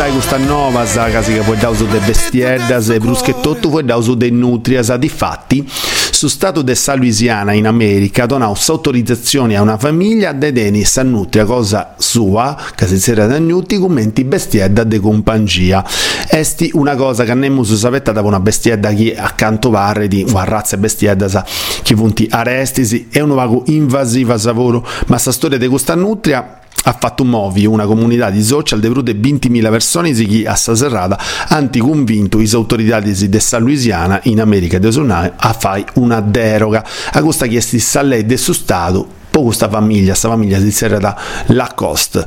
Sai 0.05 0.13
questa 0.13 0.37
nuova 0.37 0.85
saga 0.85 1.23
che 1.23 1.41
puoi 1.41 1.57
dare 1.57 1.75
su 1.75 1.87
de 1.87 1.99
bestieddas 1.99 2.91
e 2.91 2.99
bruschettotto 2.99 3.71
puoi 3.71 3.87
dare 3.87 4.03
su 4.03 4.15
de 4.15 4.29
nutrias 4.29 4.95
difatti 4.97 5.67
su 5.67 6.29
stato 6.29 6.61
de 6.61 6.75
Sa 6.75 6.95
Louisiana 6.95 7.55
in 7.55 7.67
America 7.67 8.27
donau 8.27 8.55
autorizzazione 8.69 9.57
a 9.57 9.63
una 9.63 9.79
famiglia 9.79 10.33
de 10.33 10.53
deni 10.53 10.85
sa 10.85 11.03
nutria 11.03 11.47
cosa 11.47 11.95
sua 11.97 12.55
che 12.75 12.87
si 12.87 13.01
sera 13.01 13.27
da 13.27 13.39
nuti 13.39 13.79
commenti 13.79 14.25
bestiedda 14.25 14.85
de 14.85 15.01
compagnia 15.01 15.83
esti 16.29 16.69
una 16.75 16.97
cosa 16.97 17.25
che 17.25 17.53
si 17.63 17.77
sapetta 17.79 18.13
da 18.13 18.21
una 18.21 18.41
bestiedda 18.41 18.93
che 18.93 19.17
accanto 19.17 19.71
varre 19.71 20.07
di 20.07 20.23
una 20.29 20.45
razza 20.45 20.77
bestiedda 20.77 21.29
sa 21.29 21.47
che 21.83 21.95
punti 21.95 22.27
arestisi. 22.31 23.09
È 23.11 23.21
un 23.21 23.35
vago 23.35 23.63
invasiva 23.69 24.37
savoro 24.37 24.87
ma 25.07 25.17
sta 25.17 25.33
storia 25.33 25.57
di 25.57 25.67
questa 25.67 25.95
nutria 25.95 26.59
ha 26.85 26.97
fatto 26.99 27.23
un 27.23 27.31
movi, 27.31 27.67
una 27.67 27.87
comunità 27.87 28.31
di 28.31 28.43
social 28.43 28.81
de 28.81 28.91
più 28.91 29.03
di 29.03 29.13
20.000 29.13 29.71
persone 29.71 30.13
chi 30.13 30.45
a 30.47 30.55
sta 30.55 30.75
serrata 30.75 31.19
hanno 31.49 31.71
convinto 31.79 32.39
le 32.39 32.49
autorità 32.53 33.01
di 33.01 33.41
San 33.41 33.63
Louisiana 33.63 34.21
in 34.25 34.41
America. 34.41 34.79
Del 34.79 34.93
Sud 34.93 35.11
a 35.11 35.53
fare 35.53 35.85
una 35.95 36.21
deroga. 36.21 36.85
A 37.13 37.23
questa 37.23 37.47
chiesta 37.47 38.01
a 38.01 38.03
lei 38.03 38.25
del 38.25 38.39
suo 38.39 38.53
stato 38.53 39.23
poi 39.35 39.43
questa 39.47 39.69
famiglia, 39.69 40.11
questa 40.11 40.29
famiglia 40.29 40.61
si 40.61 40.71
serrata 40.71 41.17
la 41.47 41.73
cost 41.75 42.25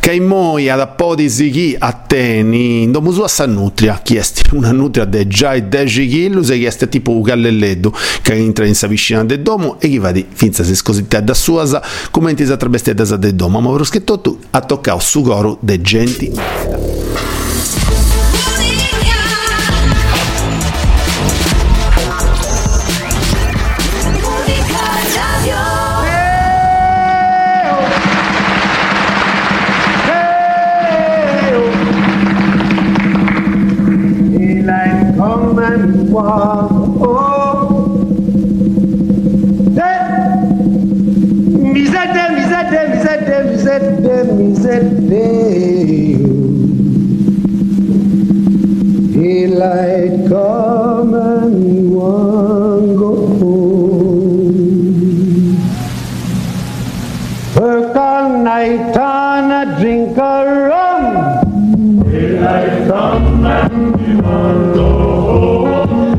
che 0.00 0.18
moi 0.18 0.68
ad 0.68 0.80
appodisi 0.80 1.50
chi 1.50 1.76
a 1.78 1.92
teni 1.92 2.82
in 2.82 2.90
domo 2.90 3.12
sua 3.12 3.28
sa 3.28 3.46
nutria 3.46 4.00
chiesti 4.02 4.42
una 4.56 4.72
nutria 4.72 5.04
de 5.04 5.28
già 5.28 5.52
e 5.52 5.68
10 5.68 6.08
kg 6.08 6.40
se 6.40 6.58
chiesti 6.58 6.88
tipo 6.88 7.12
un 7.12 7.20
gallelleddo 7.20 7.94
che 8.22 8.32
entra 8.32 8.66
in 8.66 8.74
sa 8.74 8.86
vicina 8.86 9.22
del 9.24 9.42
domo 9.42 9.78
e 9.78 9.88
chi 9.88 9.98
va 9.98 10.10
di 10.10 10.24
finza 10.28 10.64
se 10.64 10.74
scosite 10.74 11.22
da 11.22 11.34
sua 11.34 11.66
sa 11.66 11.82
commenti 12.10 12.46
sa 12.46 12.56
travestita 12.56 13.04
sa 13.04 13.16
del 13.16 13.34
domo. 13.34 13.60
Ma 13.60 13.70
per 13.76 13.86
scritto 13.86 14.20
tu 14.20 14.38
ha 14.50 14.60
toccato 14.60 14.98
su 15.00 15.20
coro 15.22 15.58
de 15.60 15.80
genti 15.80 16.89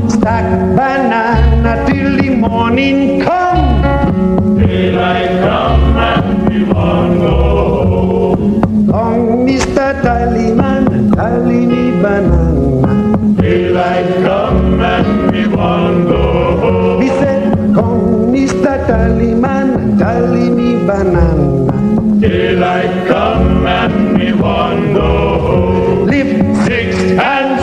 Stack 0.08 0.76
banana 0.76 1.84
till 1.86 2.16
the 2.16 2.30
morning 2.30 3.20
come. 3.20 3.82
Daylight 4.58 5.40
come 5.40 5.96
and 5.96 6.48
we 6.48 6.64
want 6.64 7.18
go 7.20 7.34
home. 7.90 8.86
Come, 8.90 9.46
Mr. 9.46 10.00
Tallyman, 10.04 11.14
tally 11.16 11.66
me 11.66 11.90
banana. 12.02 12.92
Daylight 13.40 14.10
come 14.24 14.80
and 14.80 15.32
we 15.32 15.46
want 15.48 16.08
go 16.08 16.22
home. 16.62 17.02
He 17.02 17.08
said, 17.08 17.42
come, 17.74 18.32
Mr. 18.34 18.74
Tallyman, 18.86 19.98
tally 19.98 20.50
me 20.50 20.70
banana. 20.86 22.20
Daylight 22.20 23.08
come 23.08 23.66
and 23.66 24.18
we 24.18 24.32
want 24.32 24.94
go 24.94 25.08
home. 25.40 26.08
And 26.12 26.51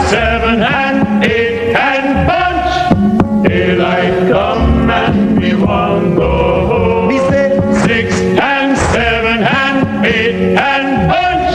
seven 0.10 0.62
and 0.64 1.24
eight 1.24 1.76
and 1.76 2.28
bunch. 2.28 3.48
Daylight 3.48 4.32
come 4.32 4.90
and 4.90 5.40
we 5.40 5.54
want 5.54 6.16
go. 6.16 7.08
We 7.08 7.18
say 7.30 7.50
six 7.86 8.16
and 8.20 8.78
seven 8.94 9.44
and 9.44 10.06
eight 10.06 10.58
and 10.58 11.10
bunch. 11.10 11.54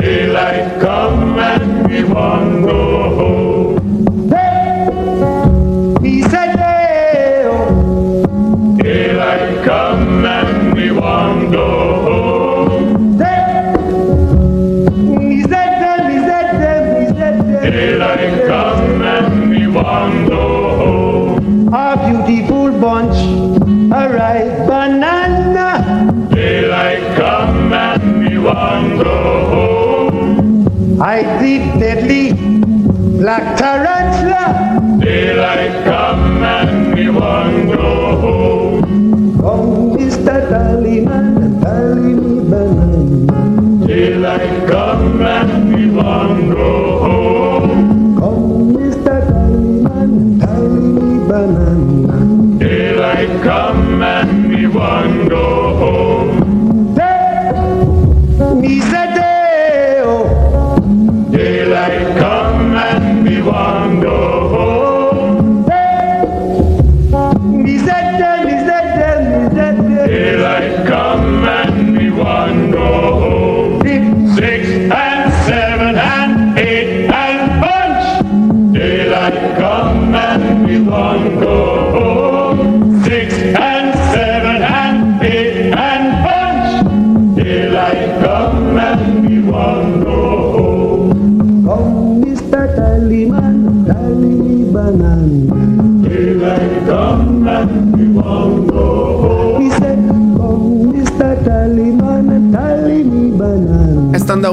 Daylight 0.00 0.80
come 0.80 1.38
and 1.38 1.88
we 1.88 2.04
want 2.04 2.64
go 2.66 3.14
home. 3.18 3.78
He 6.04 6.22
said, 6.22 6.56
hey, 6.58 7.44
oh. 7.46 8.76
Daylight 8.76 9.64
come 9.64 10.24
and 10.26 10.74
we 10.74 10.90
want 10.92 11.52
go 11.52 11.89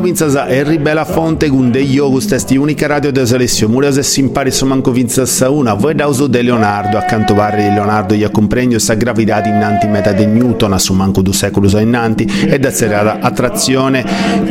vinzasa 0.07 0.47
e 0.47 0.63
ribella 0.63 1.03
fonte 1.03 1.49
con 1.49 1.69
degli 1.69 1.97
August 1.97 2.31
esti 2.31 2.55
unica 2.55 2.87
radio 2.87 3.11
de 3.11 3.25
Salessio 3.25 3.67
Murios 3.67 3.97
e 3.97 4.03
simpari 4.03 4.51
so 4.51 4.65
manco 4.65 4.91
vinzassa 4.91 5.49
una 5.49 5.73
voi 5.73 5.95
da 5.95 6.07
uso 6.07 6.27
de 6.27 6.41
Leonardo 6.41 6.97
accanto 6.97 7.33
varri 7.33 7.63
di 7.63 7.73
Leonardo 7.73 8.13
gli 8.13 8.23
accompregno 8.23 8.79
sa 8.79 8.93
gravidità 8.93 9.43
innanti 9.43 9.85
meta 9.87 10.13
de 10.13 10.25
Newton 10.25 10.71
a 10.71 10.79
su 10.79 10.93
manco 10.93 11.21
due 11.21 11.33
secoli 11.33 11.69
innanti 11.81 12.23
ed 12.23 12.63
essere 12.63 12.95
attrazione 12.95 14.05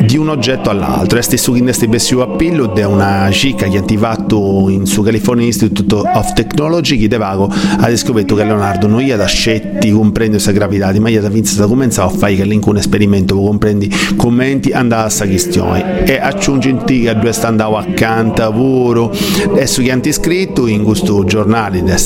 di 0.05 0.19
un 0.19 0.29
oggetto 0.29 0.69
all'altro. 0.69 1.19
Esti 1.19 1.39
su 1.39 1.55
esti 1.55 1.89
bessi 1.89 2.15
appillo 2.15 2.67
de 2.67 2.85
una 2.85 3.31
cica 3.31 3.67
che 3.67 3.79
attivato 3.79 4.67
in 4.69 4.85
su 4.85 5.03
California 5.03 5.47
Institute 5.47 5.95
of 5.95 6.35
Technology 6.35 6.99
che 6.99 7.09
de 7.09 7.17
vago 7.17 7.51
ha 7.79 7.97
scoperto 7.97 8.35
che 8.35 8.45
Leonardo 8.45 8.87
non 8.87 9.01
gli 9.01 9.13
da 9.13 9.25
scetti 9.25 9.91
comprende 9.91 10.39
sa 10.39 10.53
gravidità 10.53 10.93
ma 11.01 11.09
gli 11.09 11.19
da 11.19 11.29
vinzasa 11.29 11.67
cominciava 11.67 12.13
a 12.13 12.15
fare 12.15 12.35
che 12.35 12.45
link 12.45 12.67
un 12.67 12.77
esperimento 12.77 13.37
comprendi 13.37 13.91
commenti 14.17 14.73
andava 14.73 15.05
a 15.05 15.09
sta 15.09 15.25
questione 15.47 16.05
e 16.05 16.19
aggiungi 16.19 16.77
che 17.03 17.15
due 17.15 17.33
sta 17.33 17.49
andando 17.49 17.77
accanto 17.77 18.43
a 18.43 18.47
lavoro 18.47 19.13
e 19.55 19.67
su 19.67 19.83
chi 19.83 19.91
hanno 19.91 20.03
iscritto 20.05 20.67
in 20.67 20.83
questo 20.83 21.25
giornale 21.25 21.83
del 21.83 21.99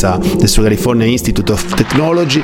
California 0.62 1.07
Institute 1.07 1.53
of 1.53 1.74
Technology 1.74 2.42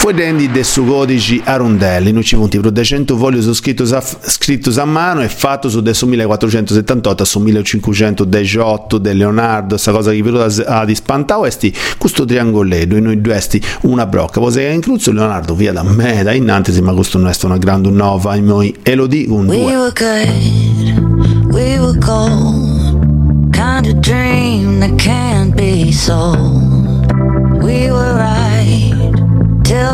fu 0.00 0.08
rendi 0.08 0.50
del 0.50 0.64
suo 0.64 0.82
codice 0.86 1.42
a 1.44 1.56
rondelli 1.56 2.10
non 2.10 2.22
ci 2.22 2.34
punti 2.34 2.58
per 2.58 2.70
200 2.70 3.18
fogli 3.18 3.42
sono 3.42 3.52
scritto 3.52 3.82
a, 3.82 4.00
scritto 4.00 4.72
a 4.80 4.84
mano 4.86 5.20
e 5.20 5.28
fatto 5.28 5.68
su 5.68 5.76
adesso 5.76 6.06
1478 6.06 7.24
su 7.26 7.38
1518 7.38 8.96
del 8.96 9.18
Leonardo 9.18 9.68
questa 9.74 9.92
cosa 9.92 10.10
che 10.10 10.22
venuta 10.22 10.46
a 10.64 10.86
dispantare 10.86 11.40
questi 11.40 11.76
questo 11.98 12.24
triangoletto 12.24 12.96
e 12.96 13.00
noi 13.00 13.20
due 13.20 13.34
esti 13.34 13.62
una 13.82 14.06
brocca 14.06 14.40
poi 14.40 14.54
è 14.54 14.70
incluso 14.70 15.12
Leonardo 15.12 15.54
via 15.54 15.72
da 15.72 15.82
me 15.82 16.22
da 16.22 16.32
innanzi 16.32 16.80
ma 16.80 16.94
questo 16.94 17.18
non 17.18 17.28
è 17.28 17.34
una 17.42 17.58
grande 17.58 17.90
nuova 17.90 18.34
e 18.36 18.40
noi 18.40 18.74
e 18.82 18.94
lo 18.94 19.06
dico 19.06 19.34
un 19.34 19.48
We 19.48 19.56
due 19.56 19.76
were 19.76 19.92
good, 19.92 21.52
we 21.52 21.78
were 21.78 21.98
gold. 21.98 23.52
Kind 23.52 23.86
of 23.86 24.00
dream 24.00 24.80
that 24.80 24.96
can't 24.96 25.54
be 25.54 25.92
sold. 25.92 27.12
We 27.62 27.90
were 27.90 28.14
right 28.14 28.49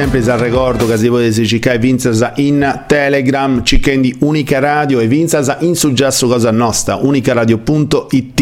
sempre 0.00 0.32
al 0.32 0.38
ricordo 0.38 0.86
che 0.86 0.96
si 0.96 1.08
può 1.08 1.20
cercare 1.20 1.78
Vinza 1.78 2.32
in 2.36 2.84
Telegram, 2.86 3.62
cercando 3.62 4.08
Unica 4.20 4.58
Radio 4.58 4.98
e 4.98 5.06
Vinza 5.06 5.58
in 5.60 5.76
suggesso 5.76 6.26
cosa 6.26 6.50
nostra, 6.50 6.96
unicaradio.it 6.96 8.40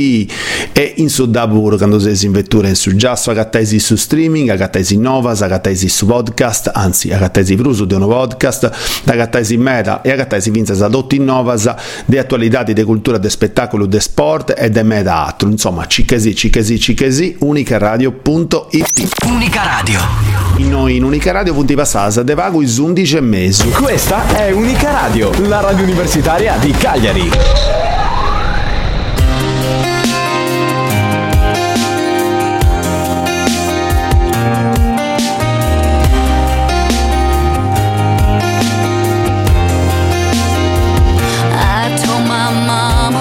e 0.72 0.92
in 0.98 1.08
suddaburo 1.10 1.76
quando 1.76 1.98
sei 1.98 2.16
in 2.22 2.30
vettura 2.30 2.68
in 2.68 2.76
suggesso, 2.76 3.32
agattesi 3.32 3.80
su 3.80 3.96
streaming, 3.96 4.50
agattesi 4.50 4.98
novas, 4.98 5.42
agattesi 5.42 5.88
su 5.88 6.06
podcast, 6.06 6.70
anzi 6.72 7.10
agattesi 7.10 7.56
bruso 7.56 7.84
di 7.86 7.94
uno 7.94 8.06
podcast, 8.06 9.02
agattesi 9.06 9.56
meta 9.56 10.00
e 10.02 10.12
agattesi 10.12 10.50
Vinza 10.50 10.74
za 10.74 10.86
dotti 10.86 11.16
in 11.16 11.24
novas 11.24 11.74
di 12.04 12.18
attualità, 12.18 12.62
di 12.62 12.80
cultura, 12.84 13.18
di 13.18 13.28
spettacolo, 13.28 13.86
di 13.86 13.98
sport 13.98 14.54
e 14.56 14.70
di 14.70 14.82
meta 14.84 15.26
altro. 15.26 15.48
Insomma, 15.48 15.86
cicchesi, 15.86 16.36
cicchesi, 16.36 16.78
cicchesi, 16.78 17.34
unicaradio.it. 17.40 19.26
Unica 19.26 19.62
Radio. 19.64 20.00
In 20.58 20.70
noi 20.70 20.96
in 20.96 21.04
Unica 21.04 21.30
Radio 21.32 21.47
radio 21.48 21.54
punti 21.54 21.74
passata 21.74 22.22
de 22.22 22.34
pago 22.34 22.60
is 22.62 22.78
11 22.78 23.16
e 23.16 23.20
mezzo. 23.20 23.68
Questa 23.68 24.26
è 24.36 24.50
Unica 24.50 24.90
Radio, 24.90 25.30
la 25.46 25.60
radio 25.60 25.84
universitaria 25.84 26.56
di 26.58 26.70
Cagliari. 26.72 27.30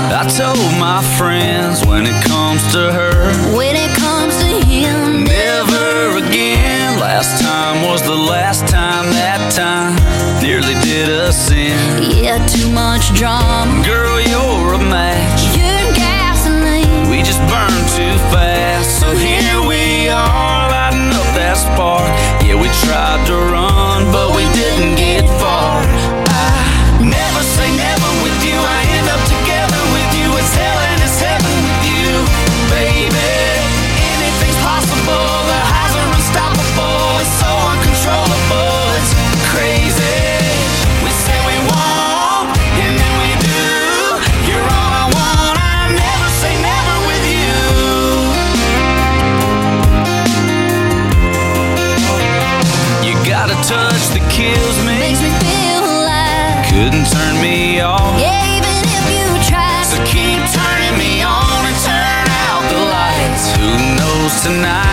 I 0.10 0.30
told 0.30 0.60
my 0.78 1.02
friends 1.18 1.86
when 1.86 2.06
it 2.06 2.16
comes 2.28 2.62
to 2.74 2.92
her 2.92 3.07
Drum. 13.13 13.77
drama 13.77 13.77
couldn't 56.89 57.06
turn 57.08 57.41
me 57.41 57.82
off. 57.82 58.17
Yeah, 58.17 58.56
even 58.56 58.80
if 58.95 59.04
you 59.12 59.28
tried. 59.43 59.84
So 59.84 59.97
keep 60.06 60.39
turning 60.56 60.97
me 60.97 61.21
on 61.21 61.65
and 61.67 61.76
turn 61.84 62.28
out 62.47 62.63
the 62.71 62.80
lights. 62.80 63.52
Who 63.58 63.76
knows 63.97 64.41
tonight? 64.41 64.87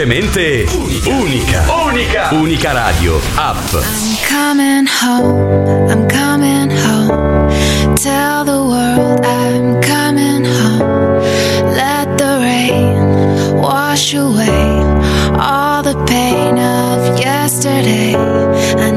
Semplicemente 0.00 0.66
unica. 1.06 1.64
Unica. 1.84 2.28
Unica 2.32 2.72
Radio, 2.72 3.20
app. 3.36 3.56
I'm 3.74 4.16
coming 4.26 4.86
home, 4.86 5.90
I'm 5.90 6.08
coming 6.08 6.70
home. 6.70 7.48
Tell 7.96 8.44
the 8.44 8.62
world 8.62 9.20
I'm 9.26 9.78
coming 9.82 10.46
home. 10.46 11.20
Let 11.74 12.16
the 12.16 12.38
rain 12.40 13.60
wash 13.60 14.14
away 14.14 14.80
all 15.38 15.82
the 15.82 15.96
pain 16.06 16.56
of 16.56 17.20
yesterday. 17.20 18.14
I 18.14 18.90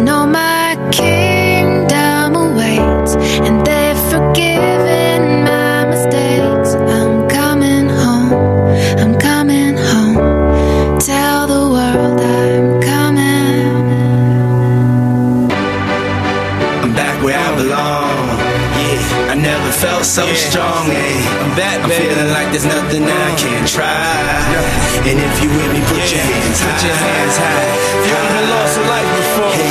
And 25.14 25.22
if 25.22 25.44
you 25.44 25.50
with 25.54 25.70
me, 25.70 25.78
put 25.86 26.10
your 26.10 26.26
hands 26.26 26.58
high. 26.58 26.74
Put 26.74 26.90
your 26.90 26.98
hands 26.98 27.38
high. 27.38 27.70
If 28.02 28.10
you 28.10 28.18
even 28.18 28.50
lost 28.50 28.82
a 28.82 28.84
life 28.90 29.12
before, 29.14 29.54
Hey. 29.54 29.70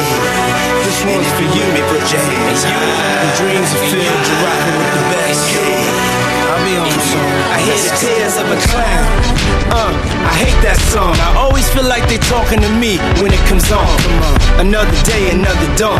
this 0.86 1.02
one's 1.02 1.26
for 1.34 1.42
you. 1.50 1.66
Me, 1.74 1.82
put 1.90 2.06
your 2.14 2.22
hands 2.22 2.62
high. 2.62 3.26
The 3.26 3.30
dreams 3.42 3.74
are 3.74 3.82
filled, 3.90 4.22
you're 4.22 4.38
rocking 4.38 4.78
with 4.78 4.92
the 4.94 5.04
best. 5.10 5.42
Hey. 5.50 5.82
I'll 6.46 6.62
be 6.62 6.78
on 6.78 6.94
soon. 6.94 7.26
I 7.50 7.58
hear 7.58 7.74
the 7.74 7.90
tears 7.98 8.36
of 8.38 8.46
a 8.54 8.58
clown. 8.70 9.31
That 10.62 10.78
song. 10.94 11.18
I 11.18 11.34
always 11.42 11.66
feel 11.74 11.82
like 11.82 12.06
they 12.06 12.22
talking 12.30 12.62
to 12.62 12.70
me 12.78 12.94
when 13.18 13.34
it 13.34 13.42
comes 13.50 13.66
on. 13.74 13.82
Another 14.62 14.94
day, 15.02 15.34
another 15.34 15.66
dawn. 15.74 15.98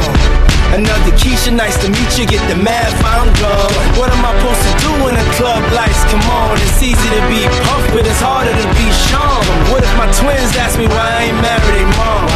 Another 0.71 1.11
Keisha, 1.19 1.51
nice 1.51 1.75
to 1.83 1.91
meet 1.91 2.15
you. 2.15 2.31
Get 2.31 2.39
the 2.47 2.55
math, 2.55 2.95
I'm 3.03 3.27
gone. 3.43 3.75
What 3.99 4.15
am 4.15 4.23
I 4.23 4.31
supposed 4.39 4.63
to 4.63 4.73
do 4.87 4.91
when 5.03 5.19
the 5.19 5.27
club 5.35 5.67
lights 5.75 6.07
come 6.15 6.23
on? 6.31 6.55
It's 6.63 6.79
easy 6.79 6.95
to 6.95 7.23
be 7.27 7.43
puff, 7.67 7.83
but 7.91 8.07
it's 8.07 8.23
harder 8.23 8.55
to 8.55 8.67
be 8.79 8.87
Sean. 9.11 9.43
What 9.75 9.83
if 9.83 9.91
my 9.99 10.07
twins 10.15 10.55
ask 10.55 10.79
me 10.79 10.87
why 10.87 11.11
I 11.11 11.27
ain't 11.27 11.41
married 11.43 11.83
a 11.83 11.87
mom? 11.99 12.31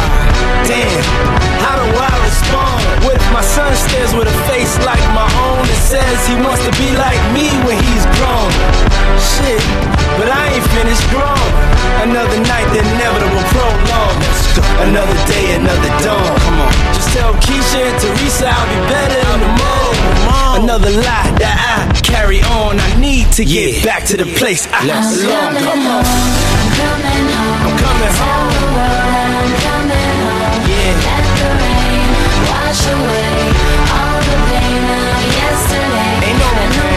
Damn, 0.67 1.07
how 1.63 1.79
do 1.79 1.87
I 1.87 2.11
respond? 2.27 3.07
What 3.07 3.15
if 3.15 3.27
my 3.31 3.39
son 3.39 3.71
stares 3.87 4.11
with 4.11 4.27
a 4.27 4.37
face 4.51 4.75
like 4.83 4.99
my 5.15 5.31
own 5.47 5.63
and 5.63 5.79
says 5.79 6.27
he 6.27 6.35
wants 6.43 6.59
to 6.67 6.75
be 6.75 6.91
like 6.99 7.23
me 7.31 7.47
when 7.63 7.79
he's 7.79 8.05
grown? 8.19 8.51
Shit, 9.15 9.63
but 10.19 10.27
I 10.27 10.59
ain't 10.59 10.67
finished 10.75 11.07
grown. 11.07 11.76
Another 12.03 12.39
night, 12.45 12.67
the 12.73 12.79
inevitable 12.79 13.43
prolong. 13.53 14.15
Another 14.87 15.17
day, 15.27 15.55
another 15.55 15.91
dawn. 16.05 16.37
Come 16.39 16.59
on, 16.61 16.71
just 16.93 17.09
tell 17.13 17.33
Keisha 17.45 17.81
and 17.89 17.97
Teresa 17.99 18.47
I'll 18.47 18.67
be 18.69 18.79
better 18.89 19.21
in 19.33 19.39
the 19.41 19.51
morning. 19.57 20.63
Another 20.63 20.91
lie 20.91 21.31
that 21.41 21.57
I 21.57 21.99
carry 22.01 22.41
on. 22.41 22.79
I 22.79 22.99
need 22.99 23.31
to 23.33 23.45
get 23.45 23.83
back 23.83 24.05
to 24.05 24.17
the 24.17 24.25
place 24.37 24.67
I 24.71 24.85
belong. 24.85 25.53
Come 25.57 25.85
on, 25.85 26.05
I'm 26.05 26.69
coming 26.77 27.25
home. 27.33 27.65
I'm 27.65 27.77
coming 27.81 28.13
home. 28.21 28.51
Yeah. 30.69 30.93
Let 31.05 31.25
the 31.37 31.49
rain 31.61 32.09
wash 32.49 32.83
away 32.89 33.37
all 33.93 34.19
the 34.21 34.37
pain 34.49 34.85
of 34.85 35.21
yesterday. 35.37 36.29
Ain't 36.29 36.37
no 36.41 36.96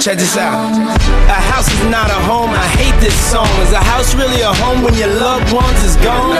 check 0.00 0.18
this 0.18 0.36
out. 0.36 0.72
A 1.28 1.40
house 1.52 1.68
is 1.72 1.82
not 1.88 2.10
a 2.10 2.20
home. 2.28 2.50
I 2.50 2.66
hate 2.76 2.96
this 3.00 3.14
song. 3.14 3.48
Is 3.62 3.72
a 3.72 3.82
house 3.82 4.14
really 4.14 4.40
a 4.42 4.52
home 4.52 4.82
when 4.82 4.94
your 4.94 5.08
loved 5.08 5.52
ones 5.52 5.80
is 5.84 5.96
gone? 5.96 6.36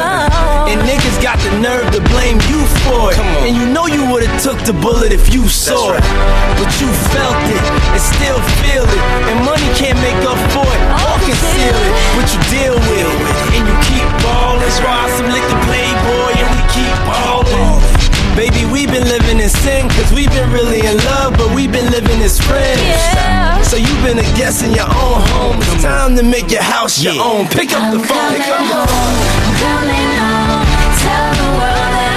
And 0.68 0.80
niggas 0.82 1.22
got 1.22 1.38
the 1.40 1.52
nerve 1.60 1.86
to 1.92 2.00
blame 2.12 2.38
you 2.50 2.60
for 2.84 3.12
it. 3.12 3.18
And 3.46 3.56
you 3.56 3.66
know 3.70 3.86
you 3.86 4.10
would've 4.10 4.32
took 4.42 4.58
the 4.66 4.72
bullet 4.72 5.12
if 5.12 5.32
you 5.32 5.48
saw 5.48 5.94
it. 5.94 6.04
But 6.58 6.70
you 6.80 6.88
felt 7.14 7.38
it 7.48 7.64
and 7.94 8.02
still 8.02 8.40
feel 8.62 8.84
it. 8.84 9.02
And 9.30 9.36
money 9.44 9.68
can't 9.78 9.98
make 10.04 10.20
up 10.26 10.38
for 10.52 10.66
it 10.66 10.80
oh, 10.92 11.06
or 11.06 11.18
conceal 11.24 11.76
it. 11.76 11.94
But 12.18 12.26
you 12.34 12.40
deal 12.52 12.76
with 12.76 13.08
it. 13.08 13.26
And 13.56 13.62
you 13.64 13.76
keep 13.88 14.08
ballin'. 14.20 14.70
Swallow 14.76 15.08
some 15.16 15.30
liquor 15.32 15.60
playboy 15.64 16.30
and 16.34 16.48
we 16.50 16.60
keep 16.74 16.94
ballin'. 17.08 17.95
Baby, 18.36 18.66
we've 18.70 18.90
been 18.92 19.08
living 19.08 19.40
in 19.40 19.48
sin, 19.48 19.88
cause 19.88 20.12
we've 20.12 20.28
been 20.28 20.52
really 20.52 20.80
in 20.80 20.98
love, 21.08 21.32
but 21.38 21.54
we've 21.54 21.72
been 21.72 21.90
living 21.90 22.20
as 22.20 22.38
friends. 22.38 22.82
Yeah. 22.82 23.62
So 23.62 23.76
you've 23.78 24.04
been 24.04 24.18
a 24.18 24.28
guest 24.36 24.62
in 24.62 24.74
your 24.74 24.84
own 24.84 25.20
home. 25.32 25.56
It's 25.56 25.82
time 25.82 26.14
to 26.16 26.22
make 26.22 26.50
your 26.50 26.62
house 26.62 27.02
your 27.02 27.14
own. 27.16 27.48
Pick 27.48 27.72
up 27.72 27.92
the 27.94 27.98
phone 27.98 28.34
and 28.36 28.44
come 28.44 28.70
on. 28.76 28.88
I'm 28.88 29.56
coming 29.64 30.10
home. 30.20 30.68
Tell 31.00 31.32
the 31.32 31.48
world 31.56 31.92
that 31.96 32.15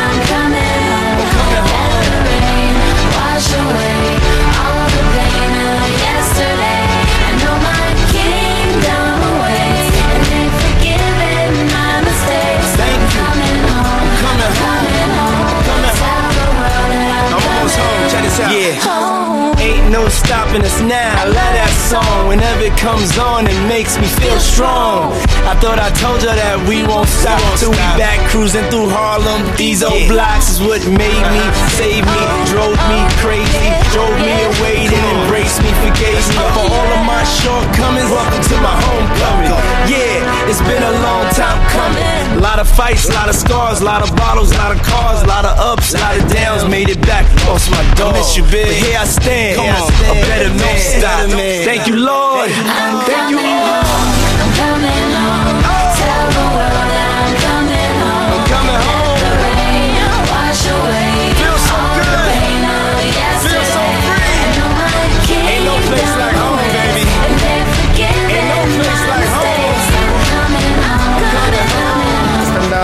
stopping 20.49 20.65
us 20.65 20.81
now. 20.81 21.21
I 21.21 21.25
love 21.25 21.53
that 21.53 21.73
song. 21.89 22.27
Whenever 22.27 22.65
it 22.65 22.77
comes 22.77 23.17
on, 23.17 23.45
it 23.45 23.59
makes 23.67 23.97
me 23.97 24.07
feel 24.07 24.39
strong. 24.39 25.13
I 25.45 25.53
thought 25.61 25.77
I 25.77 25.89
told 26.01 26.21
you 26.21 26.33
that 26.33 26.57
we 26.65 26.81
won't 26.85 27.09
stop 27.09 27.41
till 27.59 27.69
we 27.69 27.85
back 27.97 28.17
cruising 28.29 28.65
through 28.73 28.89
Harlem. 28.89 29.45
These 29.57 29.83
old 29.85 30.09
blocks 30.09 30.49
is 30.49 30.59
what 30.61 30.81
made 30.89 31.25
me, 31.29 31.43
saved 31.77 32.05
me, 32.05 32.23
drove 32.49 32.77
me 32.89 32.99
crazy, 33.21 33.69
drove 33.93 34.17
me 34.17 34.33
away, 34.57 34.89
then 34.89 35.03
embraced 35.21 35.61
me, 35.61 35.68
forgave 35.83 36.23
me 36.27 36.35
for 36.55 36.65
all 36.67 36.89
of 36.95 37.01
my 37.07 37.23
shortcomings. 37.23 38.09
Welcome 38.11 38.43
to 38.43 38.55
my 38.59 38.75
homecoming. 38.75 39.51
Yeah, 39.87 40.49
it's 40.49 40.61
been 40.67 40.83
a 40.83 40.95
long 41.03 41.25
time 41.33 41.59
coming. 41.71 42.39
A 42.39 42.41
lot 42.41 42.59
of 42.59 42.67
fights, 42.67 43.07
a 43.09 43.13
lot 43.13 43.29
of 43.29 43.35
scars, 43.35 43.81
a 43.81 43.85
lot 43.85 44.01
of 44.03 44.15
bottles, 44.15 44.51
a 44.51 44.57
lot 44.57 44.71
of 44.75 44.81
cars, 44.83 45.23
a 45.23 45.27
lot 45.27 45.45
of 45.45 45.57
ups, 45.57 45.93
a 45.93 45.97
lot 45.97 46.17
of 46.19 46.31
downs. 46.31 46.67
Made 46.69 46.89
it 46.89 47.01
back, 47.01 47.25
lost 47.47 47.71
my 47.71 47.83
dog. 47.95 48.13
Miss 48.13 48.35
you, 48.37 48.43
big. 48.43 48.67
But 48.67 48.75
here 48.75 48.99
I 48.99 49.05
stand, 49.05 49.55
Come 49.57 49.67
on, 49.67 49.89
a 50.11 50.15
better 50.27 50.51
man. 50.53 50.79
Stop. 50.99 51.29
Thank 51.65 51.87
you, 51.87 51.97
Lord. 51.97 52.49
Thank 53.07 53.29
you, 53.31 53.39
Lord. 53.39 53.83
I'm 53.85 54.51
coming 54.59 55.11
home. 55.15 55.48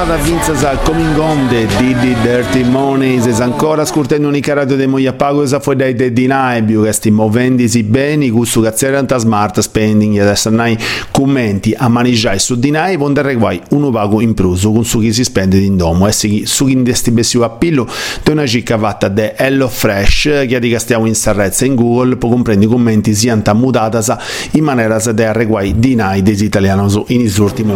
Home. 0.05 0.13
Sta 0.13 0.13
andata 0.13 0.13
a 0.13 0.17
Vinzas 0.17 0.63
al 0.63 0.81
Coming 0.83 1.17
Home 1.17 1.47
de 1.47 1.65
Diddy 1.77 2.15
Dirty 2.21 2.63
Money. 2.63 3.19
Se 3.21 3.41
ancora 3.41 3.81
ascoltando 3.81 4.27
un'unica 4.27 4.53
radio 4.53 4.75
de 4.75 4.87
moglie 4.87 5.13
pago 5.13 5.43
esa 5.43 5.59
foi 5.59 5.75
dai 5.75 5.95
de 5.95 6.11
dinai 6.13 6.63
più 6.63 6.83
che 6.83 6.91
stiamo 6.91 7.29
vendisi 7.29 7.83
beni 7.83 8.29
questo 8.29 8.61
cazziere 8.61 8.97
anta 8.97 9.17
smart 9.17 9.59
spending. 9.59 10.15
E 10.15 10.21
adesso 10.21 10.49
nei 10.49 10.77
commenti 11.11 11.73
a 11.75 11.87
maneggiare 11.87 12.39
su 12.39 12.55
dinai 12.55 12.97
von 12.97 13.13
der 13.13 13.35
guai 13.37 13.61
uno 13.69 13.89
pago 13.89 14.21
in 14.21 14.33
pruso 14.33 14.71
con 14.71 14.85
su 14.85 14.99
chi 14.99 15.11
si 15.11 15.23
spende 15.23 15.57
in 15.57 15.75
domo 15.75 16.07
e 16.07 16.11
si 16.11 16.43
su 16.45 16.65
chi 16.65 16.73
indesti 16.73 17.11
bessi 17.11 17.41
appillo 17.41 17.87
de 18.23 18.31
una 18.31 18.45
cicca 18.45 18.77
fatta 18.77 19.07
de 19.07 19.33
Hello 19.35 19.67
Fresh 19.67 20.45
che 20.47 20.59
di 20.59 20.77
stiamo 20.77 21.05
in 21.05 21.15
sarrezza 21.15 21.65
in 21.65 21.75
Google. 21.75 22.17
Può 22.17 22.29
comprendere 22.29 22.69
i 22.69 22.71
commenti 22.71 23.13
sia 23.13 23.33
anta 23.33 23.53
mutata 23.53 24.03
in 24.51 24.63
maniera 24.63 24.99
de 24.99 25.25
arreguai 25.25 25.73
dinai 25.77 26.21
des 26.21 26.41
italianos 26.41 27.01
in 27.07 27.21
is 27.21 27.37
ultimo 27.37 27.75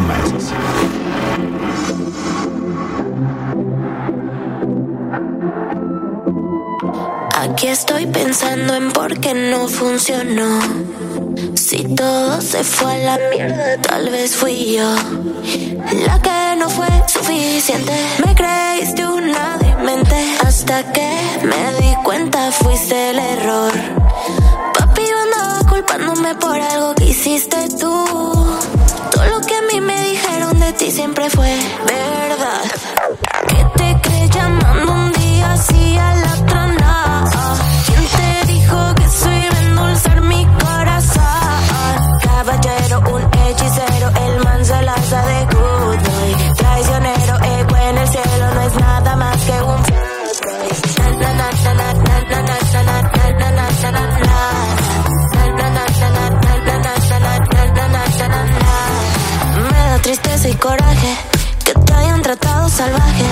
estoy 7.72 8.07
pensando 8.07 8.74
en 8.74 8.91
por 8.91 9.20
qué 9.20 9.34
no 9.34 9.67
funcionó. 9.67 10.59
Si 11.55 11.84
todo 11.95 12.41
se 12.41 12.63
fue 12.63 12.93
a 12.93 13.17
la 13.17 13.20
mierda, 13.30 13.78
tal 13.82 14.09
vez 14.09 14.36
fui 14.36 14.76
yo. 14.76 14.95
La 16.05 16.20
que 16.20 16.55
no 16.57 16.70
fue 16.70 16.88
suficiente. 17.07 17.93
Me 18.26 18.34
creíste 18.34 19.07
una 19.07 19.57
demente. 19.57 20.15
Hasta 20.45 20.91
que 20.91 21.09
me 21.43 21.80
di 21.80 21.95
cuenta 22.03 22.51
fuiste 22.51 23.11
el 23.11 23.20
error. 23.20 23.74
Papi, 24.78 25.01
yo 25.01 25.17
andaba 25.20 25.70
culpándome 25.70 26.36
por 26.36 26.59
algo 26.59 26.95
que 26.95 27.05
hiciste 27.05 27.70
tú. 27.80 28.05
Todo 29.11 29.26
lo 29.32 29.41
que 29.41 29.55
a 29.55 29.61
mí 29.72 29.80
me 29.80 30.01
dijeron 30.09 30.59
de 30.59 30.74
ti 30.74 30.91
siempre 30.91 31.30
fue 31.30 31.55
verdad. 31.86 32.98
Salvaje. 62.80 63.25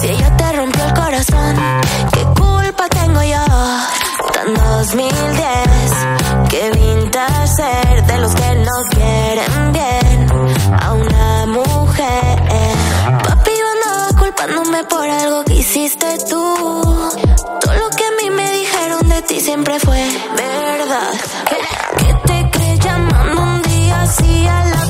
Si 0.00 0.06
ella 0.08 0.36
te 0.36 0.52
rompió 0.52 0.84
el 0.84 0.92
corazón, 0.92 1.56
¿qué 2.12 2.22
culpa 2.40 2.84
tengo 2.90 3.22
yo? 3.22 3.44
Tan 4.34 4.48
2010, 4.54 5.50
que 6.50 6.62
vintage 6.78 7.46
ser 7.56 8.06
de 8.10 8.16
los 8.18 8.34
que 8.34 8.50
no 8.68 8.76
quieren 8.94 9.72
bien 9.72 10.18
a 10.84 10.92
una 10.92 11.46
mujer. 11.46 12.34
Papi, 13.26 13.52
yo 13.60 13.66
andaba 13.74 14.08
culpándome 14.20 14.84
por 14.84 15.08
algo 15.08 15.44
que 15.44 15.54
hiciste 15.54 16.18
tú. 16.28 16.44
Todo 17.62 17.74
lo 17.82 17.88
que 17.96 18.04
a 18.10 18.12
mí 18.20 18.28
me 18.30 18.46
dijeron 18.60 19.08
de 19.08 19.22
ti 19.22 19.40
siempre 19.40 19.80
fue 19.80 20.02
verdad. 20.36 21.12
¿Qué, 21.48 21.58
qué 22.00 22.10
te 22.26 22.50
crees 22.50 22.78
llamando 22.80 23.40
un 23.40 23.62
día 23.62 24.02
así 24.02 24.46
a 24.46 24.64
la 24.74 24.84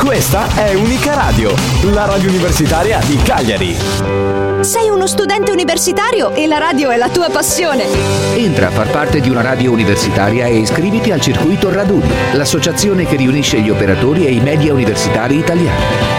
Questa 0.00 0.54
è 0.54 0.74
Unica 0.74 1.14
Radio, 1.14 1.54
la 1.92 2.04
radio 2.06 2.28
universitaria 2.28 2.98
di 3.04 3.16
Cagliari. 3.18 3.76
Sei 4.60 4.88
uno 4.88 5.06
studente 5.06 5.52
universitario 5.52 6.34
e 6.34 6.46
la 6.46 6.58
radio 6.58 6.90
è 6.90 6.96
la 6.96 7.08
tua 7.08 7.28
passione. 7.30 7.84
Entra 8.34 8.66
a 8.66 8.70
far 8.70 8.90
parte 8.90 9.20
di 9.20 9.30
una 9.30 9.42
radio 9.42 9.70
universitaria 9.70 10.46
e 10.46 10.56
iscriviti 10.56 11.12
al 11.12 11.20
circuito 11.20 11.70
Raduni, 11.70 12.10
l'associazione 12.32 13.06
che 13.06 13.16
riunisce 13.16 13.60
gli 13.60 13.70
operatori 13.70 14.26
e 14.26 14.32
i 14.32 14.40
media 14.40 14.72
universitari 14.72 15.36
italiani. 15.36 16.17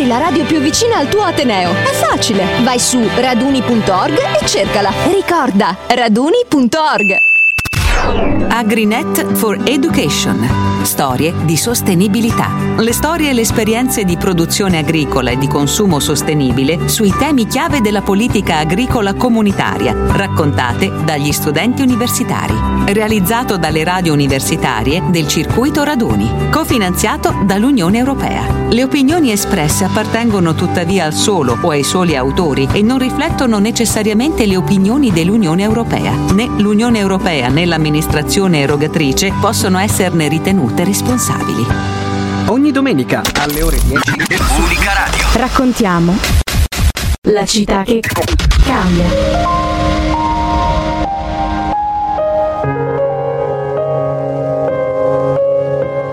Scopri 0.00 0.06
la 0.06 0.18
radio 0.18 0.44
più 0.46 0.60
vicina 0.60 0.96
al 0.96 1.08
tuo 1.08 1.22
Ateneo. 1.22 1.72
È 1.72 1.92
facile. 1.92 2.62
Vai 2.62 2.78
su 2.78 2.98
raduni.org 3.16 4.18
e 4.40 4.46
cercala. 4.46 4.90
Ricorda, 5.10 5.76
raduni.org. 5.88 7.29
AgriNet 8.48 9.34
for 9.34 9.58
Education. 9.64 10.70
Storie 10.82 11.34
di 11.44 11.56
sostenibilità. 11.56 12.48
Le 12.78 12.92
storie 12.92 13.30
e 13.30 13.32
le 13.32 13.42
esperienze 13.42 14.04
di 14.04 14.16
produzione 14.16 14.78
agricola 14.78 15.30
e 15.30 15.38
di 15.38 15.46
consumo 15.46 16.00
sostenibile 16.00 16.88
sui 16.88 17.12
temi 17.16 17.46
chiave 17.46 17.80
della 17.80 18.00
politica 18.00 18.58
agricola 18.58 19.14
comunitaria, 19.14 19.94
raccontate 20.12 20.90
dagli 21.04 21.32
studenti 21.32 21.82
universitari. 21.82 22.54
Realizzato 22.86 23.56
dalle 23.56 23.84
radio 23.84 24.12
universitarie 24.12 25.02
del 25.10 25.28
circuito 25.28 25.84
Raduni, 25.84 26.48
cofinanziato 26.50 27.42
dall'Unione 27.44 27.98
Europea. 27.98 28.60
Le 28.70 28.82
opinioni 28.82 29.32
espresse 29.32 29.84
appartengono 29.84 30.54
tuttavia 30.54 31.04
al 31.04 31.12
solo 31.12 31.58
o 31.60 31.70
ai 31.70 31.82
soli 31.82 32.16
autori 32.16 32.68
e 32.72 32.82
non 32.82 32.98
riflettono 32.98 33.58
necessariamente 33.58 34.46
le 34.46 34.56
opinioni 34.56 35.12
dell'Unione 35.12 35.62
Europea. 35.62 36.12
Né 36.32 36.48
l'Unione 36.58 36.98
Europea 36.98 37.48
né 37.48 37.66
l'amministrazione 37.90 38.60
erogatrice 38.60 39.32
possono 39.40 39.76
esserne 39.80 40.28
ritenute 40.28 40.84
responsabili. 40.84 41.66
Ogni 42.46 42.70
domenica 42.70 43.20
alle 43.40 43.62
ore 43.62 43.80
10. 43.82 44.12
Unica 44.60 44.92
Radio. 44.92 45.26
Raccontiamo 45.32 46.16
la 47.30 47.44
città 47.44 47.82
che 47.82 48.00
cambia. 48.64 49.04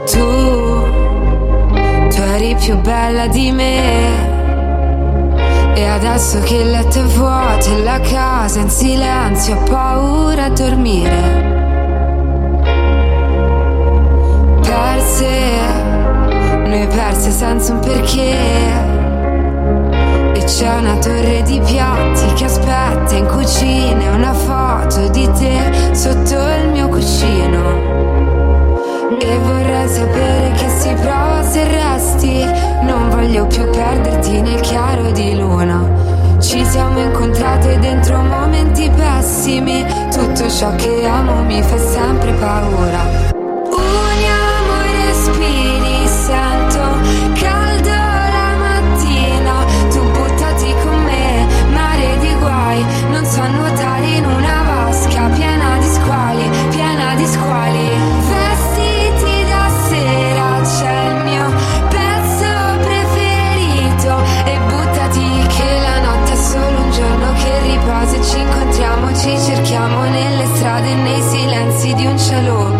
Tu, 0.09 0.89
tu 2.09 2.21
eri 2.21 2.55
più 2.55 2.75
bella 2.77 3.27
di 3.27 3.51
me. 3.51 4.35
E 5.75 5.85
adesso 5.85 6.39
che 6.39 6.55
il 6.55 6.71
letto 6.71 7.03
è 7.03 7.05
vuoto 7.05 7.77
e 7.77 7.83
la 7.83 7.99
casa 7.99 8.61
in 8.61 8.69
silenzio, 8.71 9.57
ho 9.57 9.63
paura 9.63 10.45
a 10.45 10.49
dormire. 10.49 11.56
Sapere 29.97 30.51
che 30.51 30.69
si 30.69 30.93
prova 30.93 31.41
se 31.43 31.63
resti. 31.63 32.45
Non 32.83 33.09
voglio 33.09 33.47
più 33.47 33.67
perderti 33.69 34.41
nel 34.41 34.59
chiaro 34.59 35.09
di 35.11 35.35
luna. 35.35 36.37
Ci 36.39 36.63
siamo 36.65 36.99
incontrate 36.99 37.79
dentro 37.79 38.21
momenti 38.21 38.89
pessimi. 38.95 39.83
Tutto 40.11 40.49
ciò 40.49 40.75
che 40.75 41.05
amo 41.05 41.43
mi 41.43 41.61
fa 41.63 41.77
sempre 41.77 42.31
paura. 42.33 43.26
hello 72.37 72.76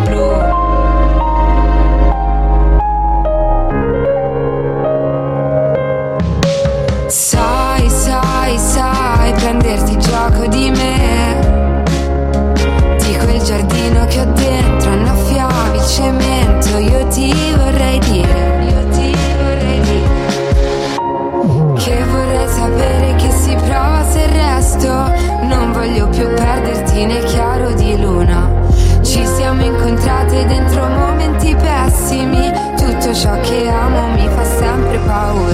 ciò 33.18 33.36
che 33.40 33.68
amo 33.68 34.10
mi 34.10 34.30
fa 34.30 34.44
sempre 34.44 35.00
paura 35.00 35.47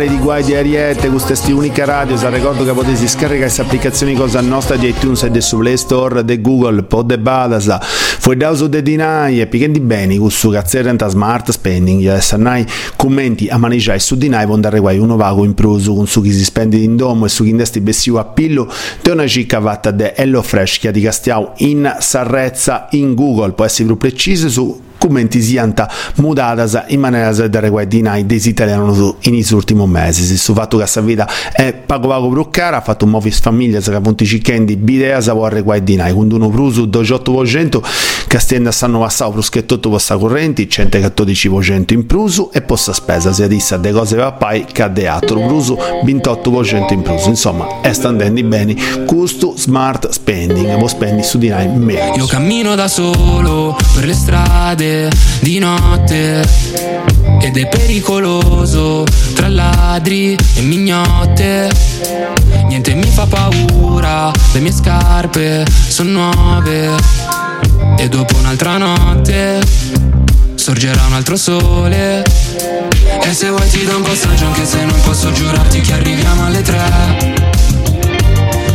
mare 0.00 0.08
di 0.08 0.18
guai 0.18 0.42
di 0.42 0.54
Ariete, 0.54 1.08
è 1.08 1.50
unica 1.50 1.84
radio, 1.84 2.16
se 2.16 2.30
ricordo 2.30 2.64
che 2.64 2.72
potete 2.72 3.06
scaricare 3.06 3.40
queste 3.40 3.60
applicazioni 3.60 4.14
cosa 4.14 4.40
nostra 4.40 4.76
di 4.76 4.88
iTunes 4.88 5.22
e 5.24 5.40
su 5.42 5.58
Play 5.58 5.76
Store 5.76 6.24
di 6.24 6.40
Google, 6.40 6.84
pod 6.84 7.08
de 7.08 7.18
Badasa, 7.18 7.78
fuori 7.82 8.38
da 8.38 8.48
uso 8.48 8.66
de 8.66 8.80
dinai 8.80 9.40
e 9.40 9.46
pichendi 9.46 9.78
bene, 9.80 10.16
questo 10.16 10.48
cazzerenta 10.48 11.06
smart 11.08 11.50
spending, 11.50 12.10
e 12.10 12.20
sanai 12.22 12.64
commenti 12.96 13.48
a 13.48 13.58
maneggiare 13.58 13.98
su 13.98 14.16
dinai 14.16 14.46
von 14.46 14.62
dare 14.62 14.78
guai 14.78 14.96
uno 14.96 15.16
vago 15.16 15.44
in 15.44 15.52
pruso 15.52 15.92
con 15.94 16.06
su 16.06 16.22
chi 16.22 16.32
si 16.32 16.44
spende 16.44 16.78
in 16.78 16.96
domo 16.96 17.26
e 17.26 17.28
su 17.28 17.44
chi 17.44 17.50
investi 17.50 17.80
bessiu 17.80 18.14
a 18.14 18.24
pillo, 18.24 18.72
te 19.02 19.10
una 19.10 19.26
cicca 19.26 19.58
vatta 19.58 19.90
de 19.90 20.14
Hello 20.14 20.40
Fresh 20.40 20.78
che 20.78 20.92
di 20.92 21.02
Castiau 21.02 21.52
in 21.58 21.96
Sarrezza 21.98 22.86
in 22.92 23.14
Google, 23.14 23.52
può 23.52 23.66
essere 23.66 23.84
più 23.84 23.98
preciso 23.98 24.48
su 24.48 24.88
commenti 25.00 25.40
sianta 25.40 25.90
mudadas 26.16 26.84
in 26.88 27.00
maniera 27.00 27.32
da 27.32 27.48
dare 27.48 27.70
guardinai 27.70 28.26
dei 28.26 28.40
italiani 28.44 29.14
in 29.20 29.32
questi 29.32 29.54
ultimi 29.54 29.86
mesi. 29.86 30.24
Se 30.24 30.36
su 30.36 30.52
fatto 30.52 30.76
che 30.76 30.82
questa 30.82 31.00
vita 31.00 31.26
è 31.52 31.72
pago 31.72 32.08
pago 32.08 32.28
più 32.28 32.48
cara, 32.50 32.76
ha 32.76 32.80
fatto 32.82 33.06
un 33.06 33.12
movis 33.12 33.40
famiglia, 33.40 33.80
che 33.80 33.94
appunto 33.94 34.24
cicchendi, 34.24 34.76
bidea 34.76 35.20
sa 35.22 35.32
vorre 35.32 35.62
guardinai, 35.62 36.12
con 36.12 36.30
uno 36.30 36.50
prusu 36.50 36.84
28% 36.84 37.80
che 38.28 38.38
stende 38.38 38.70
stanno 38.70 39.00
passando 39.00 39.32
fruschetto 39.32 39.80
possa 39.80 40.18
correnti, 40.18 40.68
114% 40.70 41.94
in 41.94 42.06
prusu 42.06 42.50
e 42.52 42.60
possa 42.60 42.92
spesa, 42.92 43.32
sia 43.32 43.46
dissa 43.46 43.78
de 43.78 43.92
cose 43.92 44.16
papai 44.16 44.66
che 44.70 44.86
de 44.92 45.06
altro, 45.06 45.40
prusu 45.40 45.76
28% 46.04 46.92
in 46.92 47.02
prusu. 47.02 47.30
Insomma, 47.30 47.80
è 47.80 47.92
standendo 47.92 48.42
bene, 48.42 48.76
questo 49.06 49.54
smart 49.56 50.10
spending, 50.10 50.78
voi 50.78 50.88
spendi 50.88 51.22
su 51.22 51.38
di 51.38 51.48
noi 51.48 51.68
meno. 51.68 52.16
Io 52.16 52.26
cammino 52.26 52.74
da 52.74 52.88
solo 52.88 53.76
per 53.94 54.04
le 54.04 54.14
strade 54.14 54.89
di 55.40 55.58
notte 55.58 56.46
ed 57.40 57.56
è 57.56 57.68
pericoloso 57.68 59.04
tra 59.34 59.48
ladri 59.48 60.36
e 60.54 60.60
mignotte. 60.62 61.70
Niente 62.68 62.94
mi 62.94 63.06
fa 63.06 63.26
paura, 63.26 64.30
le 64.52 64.60
mie 64.60 64.72
scarpe 64.72 65.64
sono 65.88 66.10
nuove 66.10 66.94
e 67.96 68.08
dopo 68.08 68.36
un'altra 68.36 68.76
notte 68.78 69.60
sorgerà 70.54 71.06
un 71.06 71.14
altro 71.14 71.36
sole. 71.36 72.22
E 73.22 73.32
se 73.32 73.48
vuoi 73.48 73.68
ti 73.68 73.84
do 73.84 73.96
un 73.96 74.02
passaggio 74.02 74.46
anche 74.46 74.64
se 74.64 74.84
non 74.84 75.00
posso 75.02 75.32
giurarti 75.32 75.80
che 75.80 75.92
arriviamo 75.94 76.44
alle 76.44 76.62
tre. 76.62 76.80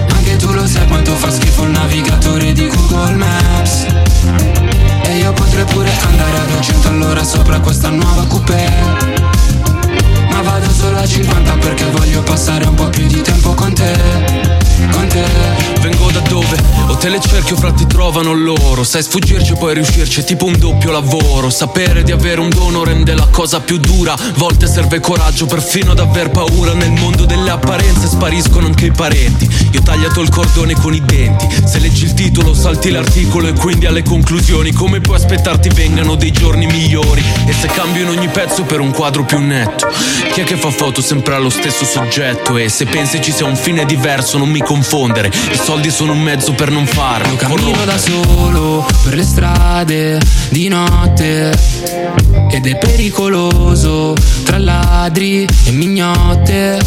Anche 0.10 0.36
tu 0.38 0.52
lo 0.52 0.68
sai 0.68 0.88
quanto 0.88 1.16
fa 1.16 1.30
schifo 1.30 1.64
il 1.64 1.70
navigatore 1.70 2.52
di 2.54 2.68
Google 2.68 3.16
Maps. 3.16 3.86
Io 5.26 5.34
potrei 5.34 5.66
pure 5.66 5.92
andare 6.08 6.38
a 6.38 6.44
200 6.44 6.88
all'ora 6.88 7.24
sopra 7.24 7.60
questa 7.60 7.90
nuova 7.90 8.28
coupé 8.28 8.72
Ma 10.30 10.42
vado 10.44 10.70
solo 10.70 11.00
a 11.00 11.08
50 11.08 11.52
perché 11.54 11.86
voglio 11.86 12.22
passare 12.22 12.68
un 12.68 12.76
po' 12.76 12.90
più 12.90 13.08
di 13.08 13.22
tempo 13.22 13.56
con 13.56 13.74
te 13.74 14.65
Con 14.92 15.08
te 15.08 15.66
Vengo 15.86 16.10
da 16.10 16.20
dove? 16.22 16.58
O 16.88 16.96
te 16.98 17.10
le 17.10 17.20
cerchi 17.20 17.54
o 17.54 17.56
fra 17.56 17.72
ti 17.72 17.86
trovano 17.86 18.34
loro. 18.34 18.84
Sai 18.84 19.04
sfuggirci 19.04 19.54
e 19.54 19.56
poi 19.56 19.76
riuscirci 19.76 20.22
è 20.22 20.24
tipo 20.24 20.46
un 20.46 20.58
doppio 20.58 20.90
lavoro. 20.90 21.52
Sapere 21.52 22.02
di 22.02 22.12
avere 22.12 22.40
un 22.40 22.50
dono 22.50 22.84
rende 22.84 23.14
la 23.14 23.28
cosa 23.30 23.60
più 23.60 23.78
dura. 23.78 24.16
Volte 24.38 24.66
serve 24.66 25.00
coraggio 25.00 25.46
perfino 25.46 25.92
ad 25.92 26.00
aver 26.00 26.32
paura. 26.32 26.74
Nel 26.74 26.90
mondo 26.90 27.26
delle 27.26 27.52
apparenze 27.52 28.08
spariscono 28.08 28.66
anche 28.66 28.88
i 28.88 28.92
parenti. 28.92 29.48
Io 29.72 29.80
ho 29.80 29.84
tagliato 29.84 30.22
il 30.22 30.30
cordone 30.30 30.74
con 30.74 30.96
i 30.96 31.04
denti. 31.06 31.48
Se 31.66 31.78
leggi 31.78 32.06
il 32.06 32.16
titolo 32.16 32.56
salti 32.56 32.90
l'articolo 32.90 33.48
e 33.48 33.54
quindi 33.54 33.86
alle 33.86 34.02
conclusioni. 34.02 34.74
Come 34.74 35.02
puoi 35.02 35.18
aspettarti 35.18 35.70
vengano 35.70 36.16
dei 36.16 36.32
giorni 36.32 36.66
migliori? 36.66 37.24
E 37.46 37.54
se 37.54 37.68
cambio 37.68 38.02
in 38.02 38.10
ogni 38.10 38.28
pezzo 38.30 38.64
per 38.64 38.80
un 38.80 38.92
quadro 38.92 39.24
più 39.24 39.40
netto? 39.40 39.88
Chi 40.32 40.42
è 40.42 40.44
che 40.44 40.58
fa 40.58 40.72
foto 40.72 41.02
sempre 41.02 41.36
allo 41.36 41.52
stesso 41.52 41.86
soggetto? 41.86 42.58
E 42.58 42.70
se 42.70 42.86
pensi 42.86 43.22
ci 43.22 43.32
sia 43.32 43.46
un 43.46 43.56
fine 43.56 43.86
diverso 43.86 44.40
non 44.40 44.50
mi 44.50 44.62
confondere. 44.66 45.28
I 45.28 45.60
soldi 45.64 45.92
sono 45.92 46.14
un 46.14 46.20
mezzo 46.20 46.54
per 46.54 46.72
non 46.72 46.86
farlo. 46.88 47.30
Io 47.30 47.36
cammino 47.36 47.86
da 47.86 47.98
solo 47.98 48.86
per 49.04 49.14
le 49.14 49.24
strade 49.24 50.20
di 50.50 50.68
notte. 50.68 51.58
Ed 52.50 52.66
è 52.66 52.78
pericoloso 52.78 54.14
tra 54.44 54.58
ladri 54.58 55.48
e 55.66 55.72
mignotte. 55.72 56.80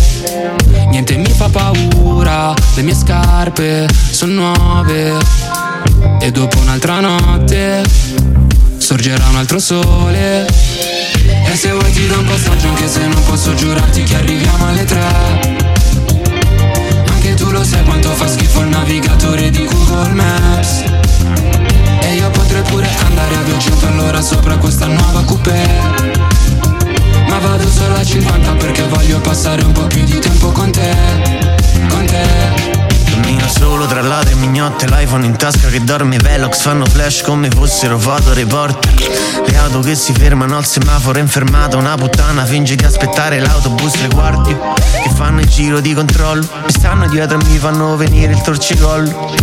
Niente 0.91 1.17
mi 1.17 1.31
fa 1.31 1.49
paura, 1.49 2.53
le 2.75 2.83
mie 2.83 2.95
scarpe 2.95 3.89
sono 4.11 4.33
nuove. 4.33 5.17
E 6.21 6.31
dopo 6.33 6.59
un'altra 6.59 7.01
notte 7.01 7.83
sorgerà 8.79 9.25
un 9.29 9.37
altro 9.37 9.61
sole. 9.61 10.47
E 10.47 11.55
se 11.55 11.71
vuoi 11.71 11.93
ti 11.93 12.07
do 12.07 12.19
un 12.19 12.27
passaggio 12.27 12.69
anche 12.69 12.89
se 12.89 13.07
non 13.07 13.23
posso 13.25 13.55
giurarti 13.55 14.03
che 14.03 14.17
arriviamo 14.17 14.67
alle 14.67 14.85
tre 14.85 15.58
anche 17.29 17.35
tu 17.35 17.51
lo 17.51 17.63
sai 17.63 17.85
quanto 17.85 18.11
fa 18.11 18.27
schifo 18.27 18.61
il 18.61 18.69
navigatore 18.69 19.51
di 19.51 19.67
Google 19.67 20.13
Maps. 20.13 20.83
E 22.01 22.15
io 22.15 22.31
potrei 22.31 22.63
pure 22.63 22.89
andare 23.07 23.35
a 23.35 23.43
200 23.43 23.87
all'ora 23.87 24.21
sopra 24.23 24.57
questa 24.57 24.87
nuova 24.87 25.23
coupé 25.25 25.63
Ma 27.29 27.39
vado 27.39 27.69
solo 27.69 27.97
a 27.97 28.05
50 28.05 28.53
perché 28.53 28.83
voglio 28.85 29.21
passare 29.21 29.63
un 29.63 29.73
po' 29.73 29.87
più 29.87 30.05
di 30.05 30.19
tempo 30.19 30.51
con 30.53 30.71
te 30.71 30.97
Con 31.89 32.07
te 32.07 32.78
Cammino 33.21 33.49
solo 33.49 33.87
tra 33.87 34.01
ladri 34.01 34.35
e 34.35 34.37
mignotte 34.37 34.87
L'iPhone 34.87 35.27
in 35.27 35.37
tasca 35.37 35.67
che 35.69 35.83
dorme 35.83 36.19
Velox 36.19 36.61
Fanno 36.61 36.87
flash 36.87 37.23
come 37.23 37.51
fossero 37.51 37.99
foto 37.99 38.33
reporter 38.33 38.95
Le 39.45 39.57
auto 39.57 39.81
che 39.81 39.97
si 39.97 40.13
fermano 40.13 40.57
al 40.57 40.65
semaforo 40.65 41.19
in 41.19 41.27
fermata 41.27 41.77
Una 41.77 41.97
puttana 41.97 42.45
finge 42.45 42.77
di 42.77 42.85
aspettare 42.85 43.41
l'autobus 43.41 44.01
le 44.01 44.09
guardie 44.09 44.57
Che 45.03 45.11
fanno 45.17 45.41
il 45.41 45.49
giro 45.49 45.81
di 45.81 45.95
controllo. 45.95 46.47
Mi 46.65 46.71
stanno 46.71 47.09
dietro 47.09 47.41
e 47.41 47.45
mi 47.45 47.59
fanno 47.59 47.97
venire 47.97 48.33
il 48.33 48.41
torcicollo 48.41 49.35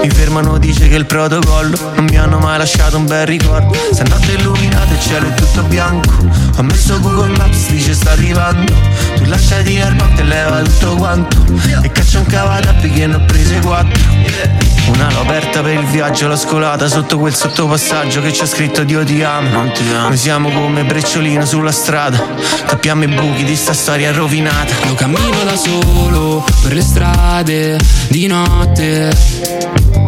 Mi 0.00 0.10
fermano 0.10 0.58
dice 0.58 0.88
che 0.88 0.96
il 0.96 1.06
protocollo 1.06 1.76
Non 1.94 2.04
mi 2.04 2.16
hanno 2.16 2.38
mai 2.38 2.58
lasciato 2.58 2.96
un 2.96 3.06
bel 3.06 3.26
ricordo. 3.26 3.74
Stanotte 3.92 4.32
illuminato 4.32 4.92
il 4.92 5.00
cielo 5.00 5.28
è 5.28 5.34
tutto 5.34 5.62
bianco 5.62 6.12
Ho 6.56 6.62
messo 6.62 7.00
Google 7.00 7.36
Maps 7.36 7.70
dice 7.70 7.94
sta 7.94 8.10
arrivando. 8.10 8.72
Tu 9.16 9.24
lasciati 9.24 9.80
al 9.80 9.94
notte 9.94 10.22
e 10.22 10.24
leva 10.24 10.62
tutto 10.62 10.96
quanto. 10.96 11.36
E 11.82 11.90
caccia 11.90 12.18
un 12.18 12.26
cavatappi 12.26 12.90
che 12.90 13.06
ne 13.06 13.14
ho 13.14 13.24
prese 13.24 13.58
quattro 13.60 14.73
Una 14.86 15.10
l'ho 15.10 15.20
aperta 15.20 15.62
per 15.62 15.74
il 15.74 15.86
viaggio, 15.86 16.28
l'ho 16.28 16.36
scolata 16.36 16.88
sotto 16.88 17.18
quel 17.18 17.34
sottopassaggio 17.34 18.20
che 18.20 18.30
c'è 18.30 18.46
scritto 18.46 18.84
Dio 18.84 19.02
ti 19.02 19.22
amo 19.22 19.48
Non 19.48 19.72
ti 19.72 19.82
amo. 19.88 20.08
Noi 20.08 20.16
siamo 20.16 20.50
come 20.50 20.84
brecciolino 20.84 21.44
sulla 21.46 21.72
strada. 21.72 22.22
Tappiamo 22.66 23.04
i 23.04 23.08
buchi 23.08 23.44
di 23.44 23.56
sta 23.56 23.72
storia 23.72 24.12
rovinata. 24.12 24.74
Io 24.86 24.94
cammino 24.94 25.42
da 25.44 25.56
solo 25.56 26.44
per 26.62 26.74
le 26.74 26.82
strade 26.82 27.78
di 28.08 28.26
notte. 28.26 29.16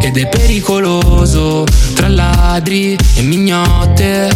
Ed 0.01 0.17
è 0.19 0.29
pericoloso 0.29 1.65
tra 1.95 2.09
ladri 2.09 2.97
e 3.15 3.23
mignotte. 3.23 4.31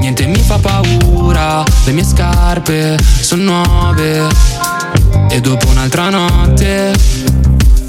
Niente 0.00 0.26
mi 0.26 0.40
fa 0.40 0.58
paura, 0.58 1.64
le 1.84 1.92
mie 1.92 2.04
scarpe 2.04 2.98
sono 3.20 3.62
nuove. 3.64 4.28
E 5.30 5.40
dopo 5.40 5.68
un'altra 5.68 6.10
notte 6.10 6.92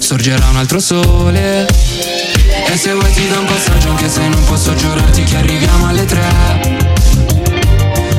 sorgerà 0.10 0.48
un 0.48 0.56
altro 0.56 0.80
sole. 0.80 1.68
E 1.68 2.78
se 2.78 2.94
vuoi 2.94 3.12
ti 3.12 3.28
do 3.28 3.42
un 3.42 3.46
passaggio 3.46 3.90
anche 3.90 4.10
se 4.10 4.28
non 4.28 4.44
posso 4.46 4.74
giurarti 4.74 5.22
che 5.22 5.36
arriviamo 5.36 5.86
alle 5.86 6.06
tre. 6.06 6.28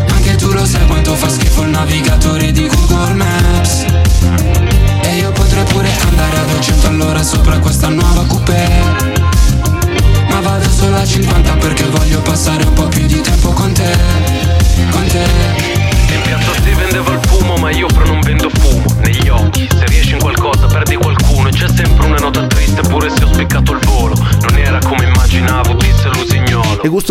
Anche 0.08 0.36
tu 0.36 0.52
lo 0.52 0.64
sai 0.64 0.86
quanto 0.86 1.16
fa 1.16 1.28
schifo 1.28 1.62
il 1.62 1.70
navigatore 1.70 2.52
di 2.52 2.68
Google 2.68 3.14
Maps. 3.14 3.86
E 5.02 5.16
io 5.16 5.32
potrei 5.32 5.64
pure 5.64 5.90
andare 6.06 6.36
a 6.36 6.44
200 6.44 6.86
all'ora 6.86 7.24
sopra 7.24 7.58
questa 7.58 7.88
nuova 7.88 8.24
coupé 8.24 9.39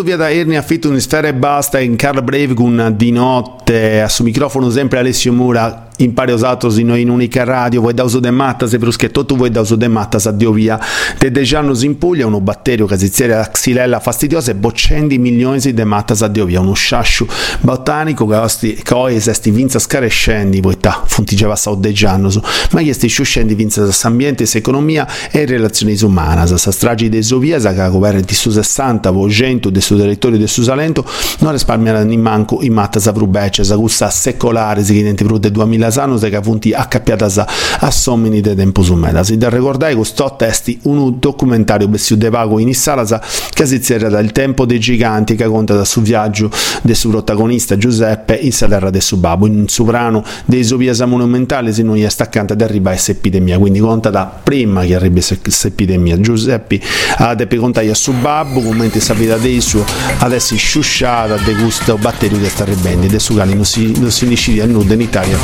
l'usignolo 0.09 0.15
E 0.15 0.15
questo 0.15 0.15
via 0.15 0.17
da 0.17 0.31
Ernia 0.31 0.59
affitto 0.59 0.89
un 0.89 0.99
sfera 0.99 1.27
e 1.27 1.33
basta 1.33 1.79
in 1.79 1.95
Carl 1.95 2.23
Brave 2.23 2.53
con 2.53 2.93
di 2.95 3.11
notte. 3.11 4.01
A 4.01 4.09
suo 4.09 4.23
microfono 4.23 4.69
sempre 4.69 4.99
Alessio 4.99 5.33
Mura 5.33 5.89
impare 5.99 6.31
usato 6.31 6.69
sino 6.69 6.95
in 6.95 7.09
unica 7.09 7.43
radio, 7.43 7.81
vuoi 7.81 7.93
da 7.93 8.03
uso 8.03 8.19
de 8.19 8.31
mattas, 8.31 8.75
bruschetto 8.75 9.25
tu 9.25 9.35
vuoi 9.35 9.49
da 9.49 9.61
uso 9.61 9.75
de 9.75 9.87
mattas 9.87 10.25
a 10.25 10.31
Dio 10.31 10.51
via. 10.51 10.79
De 11.17 11.31
de 11.31 11.55
annos 11.55 11.83
in 11.83 11.97
Puglia, 11.97 12.25
uno 12.25 12.41
batterio 12.41 12.85
che 12.85 12.97
si 12.97 13.09
ziera 13.09 13.37
la 13.37 13.49
xylella 13.49 13.99
fastidiosa 13.99 14.51
e 14.51 14.55
boccendi 14.55 15.17
milioni 15.17 15.59
di 15.59 15.83
mattas 15.83 16.21
a 16.21 16.27
Dio 16.27 16.45
via, 16.45 16.59
uno 16.59 16.73
sciasciu 16.73 17.25
botanico 17.61 18.25
che 18.25 18.35
osti, 18.35 18.73
che 18.81 18.93
oi 18.93 19.15
esesti 19.15 19.51
vinza 19.51 19.79
scarescendi, 19.79 20.61
poi 20.61 20.77
ta, 20.79 21.03
funtigeva 21.05 21.55
sa 21.55 21.73
de 21.75 21.91
giannos, 21.91 22.39
ma 22.71 22.81
che 22.81 22.93
sti 22.93 23.07
sciuscendi 23.07 23.55
vinza 23.55 23.91
sa 23.91 24.07
ambiente, 24.07 24.45
sa 24.45 24.57
economia 24.57 25.07
e 25.31 25.45
relazioni 25.45 25.97
umane, 26.01 26.47
sa 26.47 26.71
stragi 26.71 27.09
de 27.09 27.21
Sovia, 27.21 27.59
sa 27.59 27.73
che 27.73 27.89
governo 27.89 28.21
di 28.21 28.33
su 28.33 28.49
60, 28.49 29.11
vo 29.11 29.29
100 29.29 29.69
de 29.69 29.81
su 29.81 29.95
territorio 29.99 30.37
de 30.37 30.47
su 30.47 30.63
Salento, 30.63 31.05
non 31.39 31.51
risparmiano 31.51 32.01
ni 32.03 32.17
manco 32.17 32.59
i 32.61 32.69
mattas 32.69 33.07
a 33.07 33.11
Vrubecce, 33.11 33.63
sa 33.63 33.75
gusta 33.75 34.09
secolare, 34.09 34.83
si 34.83 34.93
chiede 34.93 35.13
più 35.13 35.37
de 35.37 35.51
2000 35.51 35.91
anni, 35.95 36.19
che 36.19 36.39
punti 36.39 36.73
accappiata 36.73 37.45
a 37.79 37.91
somini 37.91 38.41
de 38.41 38.55
tempo 38.55 38.81
su 38.81 38.95
meda. 38.95 39.23
Si 39.23 39.37
da 39.37 39.49
ricordare 39.49 39.95
questo 39.95 40.35
testi 40.37 40.79
un 40.83 41.17
documentario 41.19 41.87
bessiu 41.87 42.15
de 42.15 42.29
vago 42.29 42.59
in 42.59 42.73
Salasa 42.73 43.21
che 43.53 43.65
si 43.65 43.81
zerra 43.81 44.09
dal 44.09 44.31
tempo 44.31 44.65
dei 44.65 44.79
giganti 44.79 45.35
che 45.35 45.45
conta 45.45 45.75
da 45.75 45.85
su 45.85 46.01
viaggio 46.01 46.49
del 46.81 46.95
suo 46.95 47.09
protagonista 47.09 47.77
Giuseppe 47.77 48.35
in 48.35 48.51
Salerra 48.51 48.89
del 48.89 49.01
Subabo, 49.01 49.47
in 49.47 49.67
sovrano 49.67 50.23
dei 50.45 50.63
soviasa 50.63 51.05
monumentali 51.05 51.73
se 51.73 51.83
non 51.83 51.95
gli 51.95 52.07
staccante 52.09 52.53
ad 52.53 52.61
arrivare 52.61 52.97
a 52.97 53.01
epidemia, 53.07 53.57
quindi 53.57 53.79
conta 53.79 54.09
da 54.09 54.25
prima 54.25 54.83
che 54.83 54.95
arrivi 54.95 55.21
questa 55.41 55.67
epidemia. 55.67 56.19
Giuseppe 56.19 56.79
ha 57.17 57.35
de 57.35 57.47
contare 57.57 57.89
a 57.89 57.93
Subabo, 57.93 58.61
commenti 58.61 58.99
sa 58.99 59.13
vita 59.13 59.37
dei 59.37 59.61
suo, 59.61 59.83
adesso 60.19 60.55
sciusciata 60.55 61.35
de 61.37 61.53
gusto 61.55 61.97
batterio 61.97 62.39
che 62.39 62.49
sta 62.49 62.65
ribendi, 62.65 63.07
de 63.07 63.19
su 63.19 63.33
gali 63.33 63.53
non 63.53 63.65
si, 63.65 63.97
non 63.99 64.11
si 64.11 64.27
decide 64.27 64.61
a 64.61 64.65
nuda 64.65 64.93
in 64.93 65.01
Italia. 65.01 65.37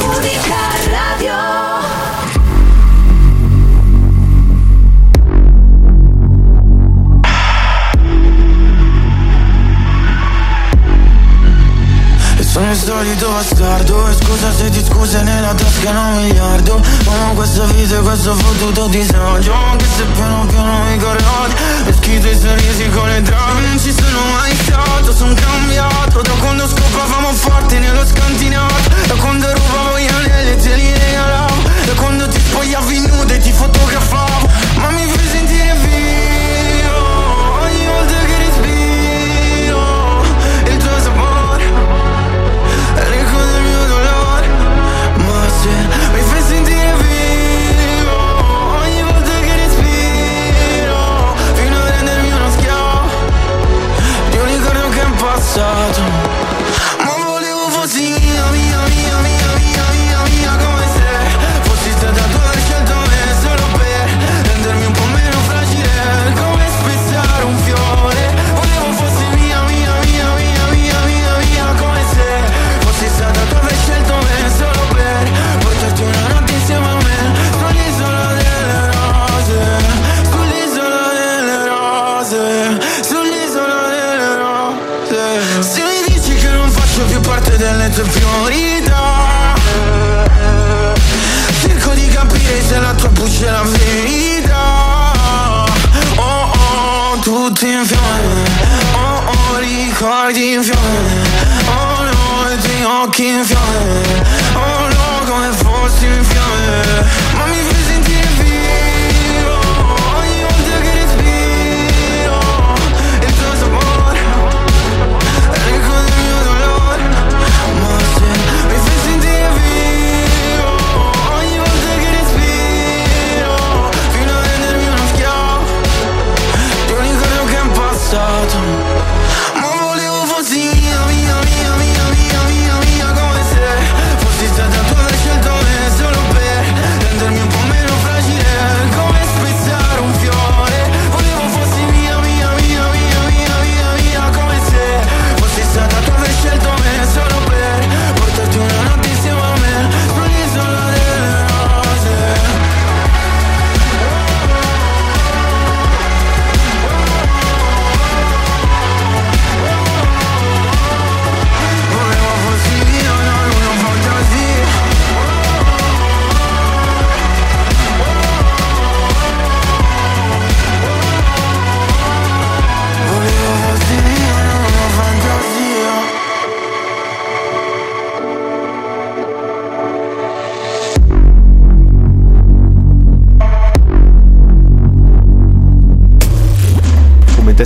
E 12.37 12.43
sono 12.43 12.71
il 12.71 12.77
solito 12.77 13.29
bastardo 13.29 14.09
E 14.09 14.13
scusa 14.13 14.51
se 14.51 14.69
ti 14.69 14.83
scuse 14.83 15.21
nella 15.23 15.53
tasca 15.53 15.89
un 15.89 16.21
miliardo 16.21 16.81
Ma 17.05 17.31
questa 17.33 17.63
vita 17.65 17.97
e 17.97 18.01
questo 18.01 18.35
fottuto 18.35 18.87
disagio. 18.87 19.53
Anche 19.53 19.85
se 19.95 20.03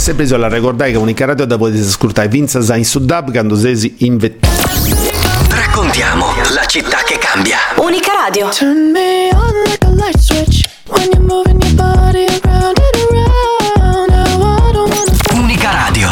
essere 0.10 0.14
preso 0.14 0.36
alla 0.36 0.48
ricordare 0.48 0.92
che 0.92 0.98
unica 0.98 1.26
radio 1.26 1.46
da 1.46 1.58
potete 1.58 1.82
ascoltare 1.82 2.28
Vinza 2.28 2.62
Zain 2.62 2.84
Sudab 2.84 3.32
quando 3.32 3.56
sesi 3.56 3.96
in 4.00 4.18
vettura. 4.18 4.52
Raccontiamo 5.50 6.26
la 6.54 6.66
città 6.66 6.98
che 7.06 7.18
cambia. 7.20 7.58
Unica 7.78 8.14
radio. 8.14 8.50
Turn 8.50 8.92
me 8.92 9.30
on 9.34 9.52
like 9.66 9.86
a 9.86 9.90
light 9.90 10.18
switch 10.18 10.68
when 10.88 11.10
you're 11.12 11.22
moving 11.22 11.62
your 11.62 11.76
body 11.76 12.26
around 12.26 12.80
and 12.80 12.96
around. 13.12 14.10
Now 14.10 14.68
I 14.68 14.72
don't 14.72 14.90
wanna... 14.90 15.44
Unica 15.44 15.70
radio. 15.86 16.08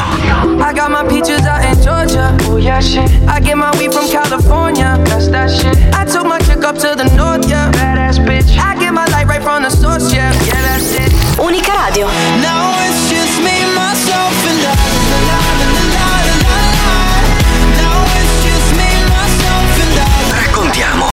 I 0.61 0.73
got 0.73 0.91
my 0.91 1.03
peaches 1.07 1.45
out 1.45 1.63
in 1.63 1.81
Georgia. 1.81 2.35
Oh 2.49 2.57
yeah 2.57 2.79
shit. 2.79 3.09
I 3.27 3.39
get 3.39 3.57
my 3.57 3.71
weed 3.77 3.91
from 3.91 4.07
California. 4.09 4.97
That's 5.05 5.27
that 5.29 5.49
shit. 5.49 5.75
I 5.93 6.05
took 6.05 6.25
my 6.25 6.39
chick 6.39 6.63
up 6.63 6.77
to 6.77 6.95
the 6.95 7.09
north. 7.15 7.26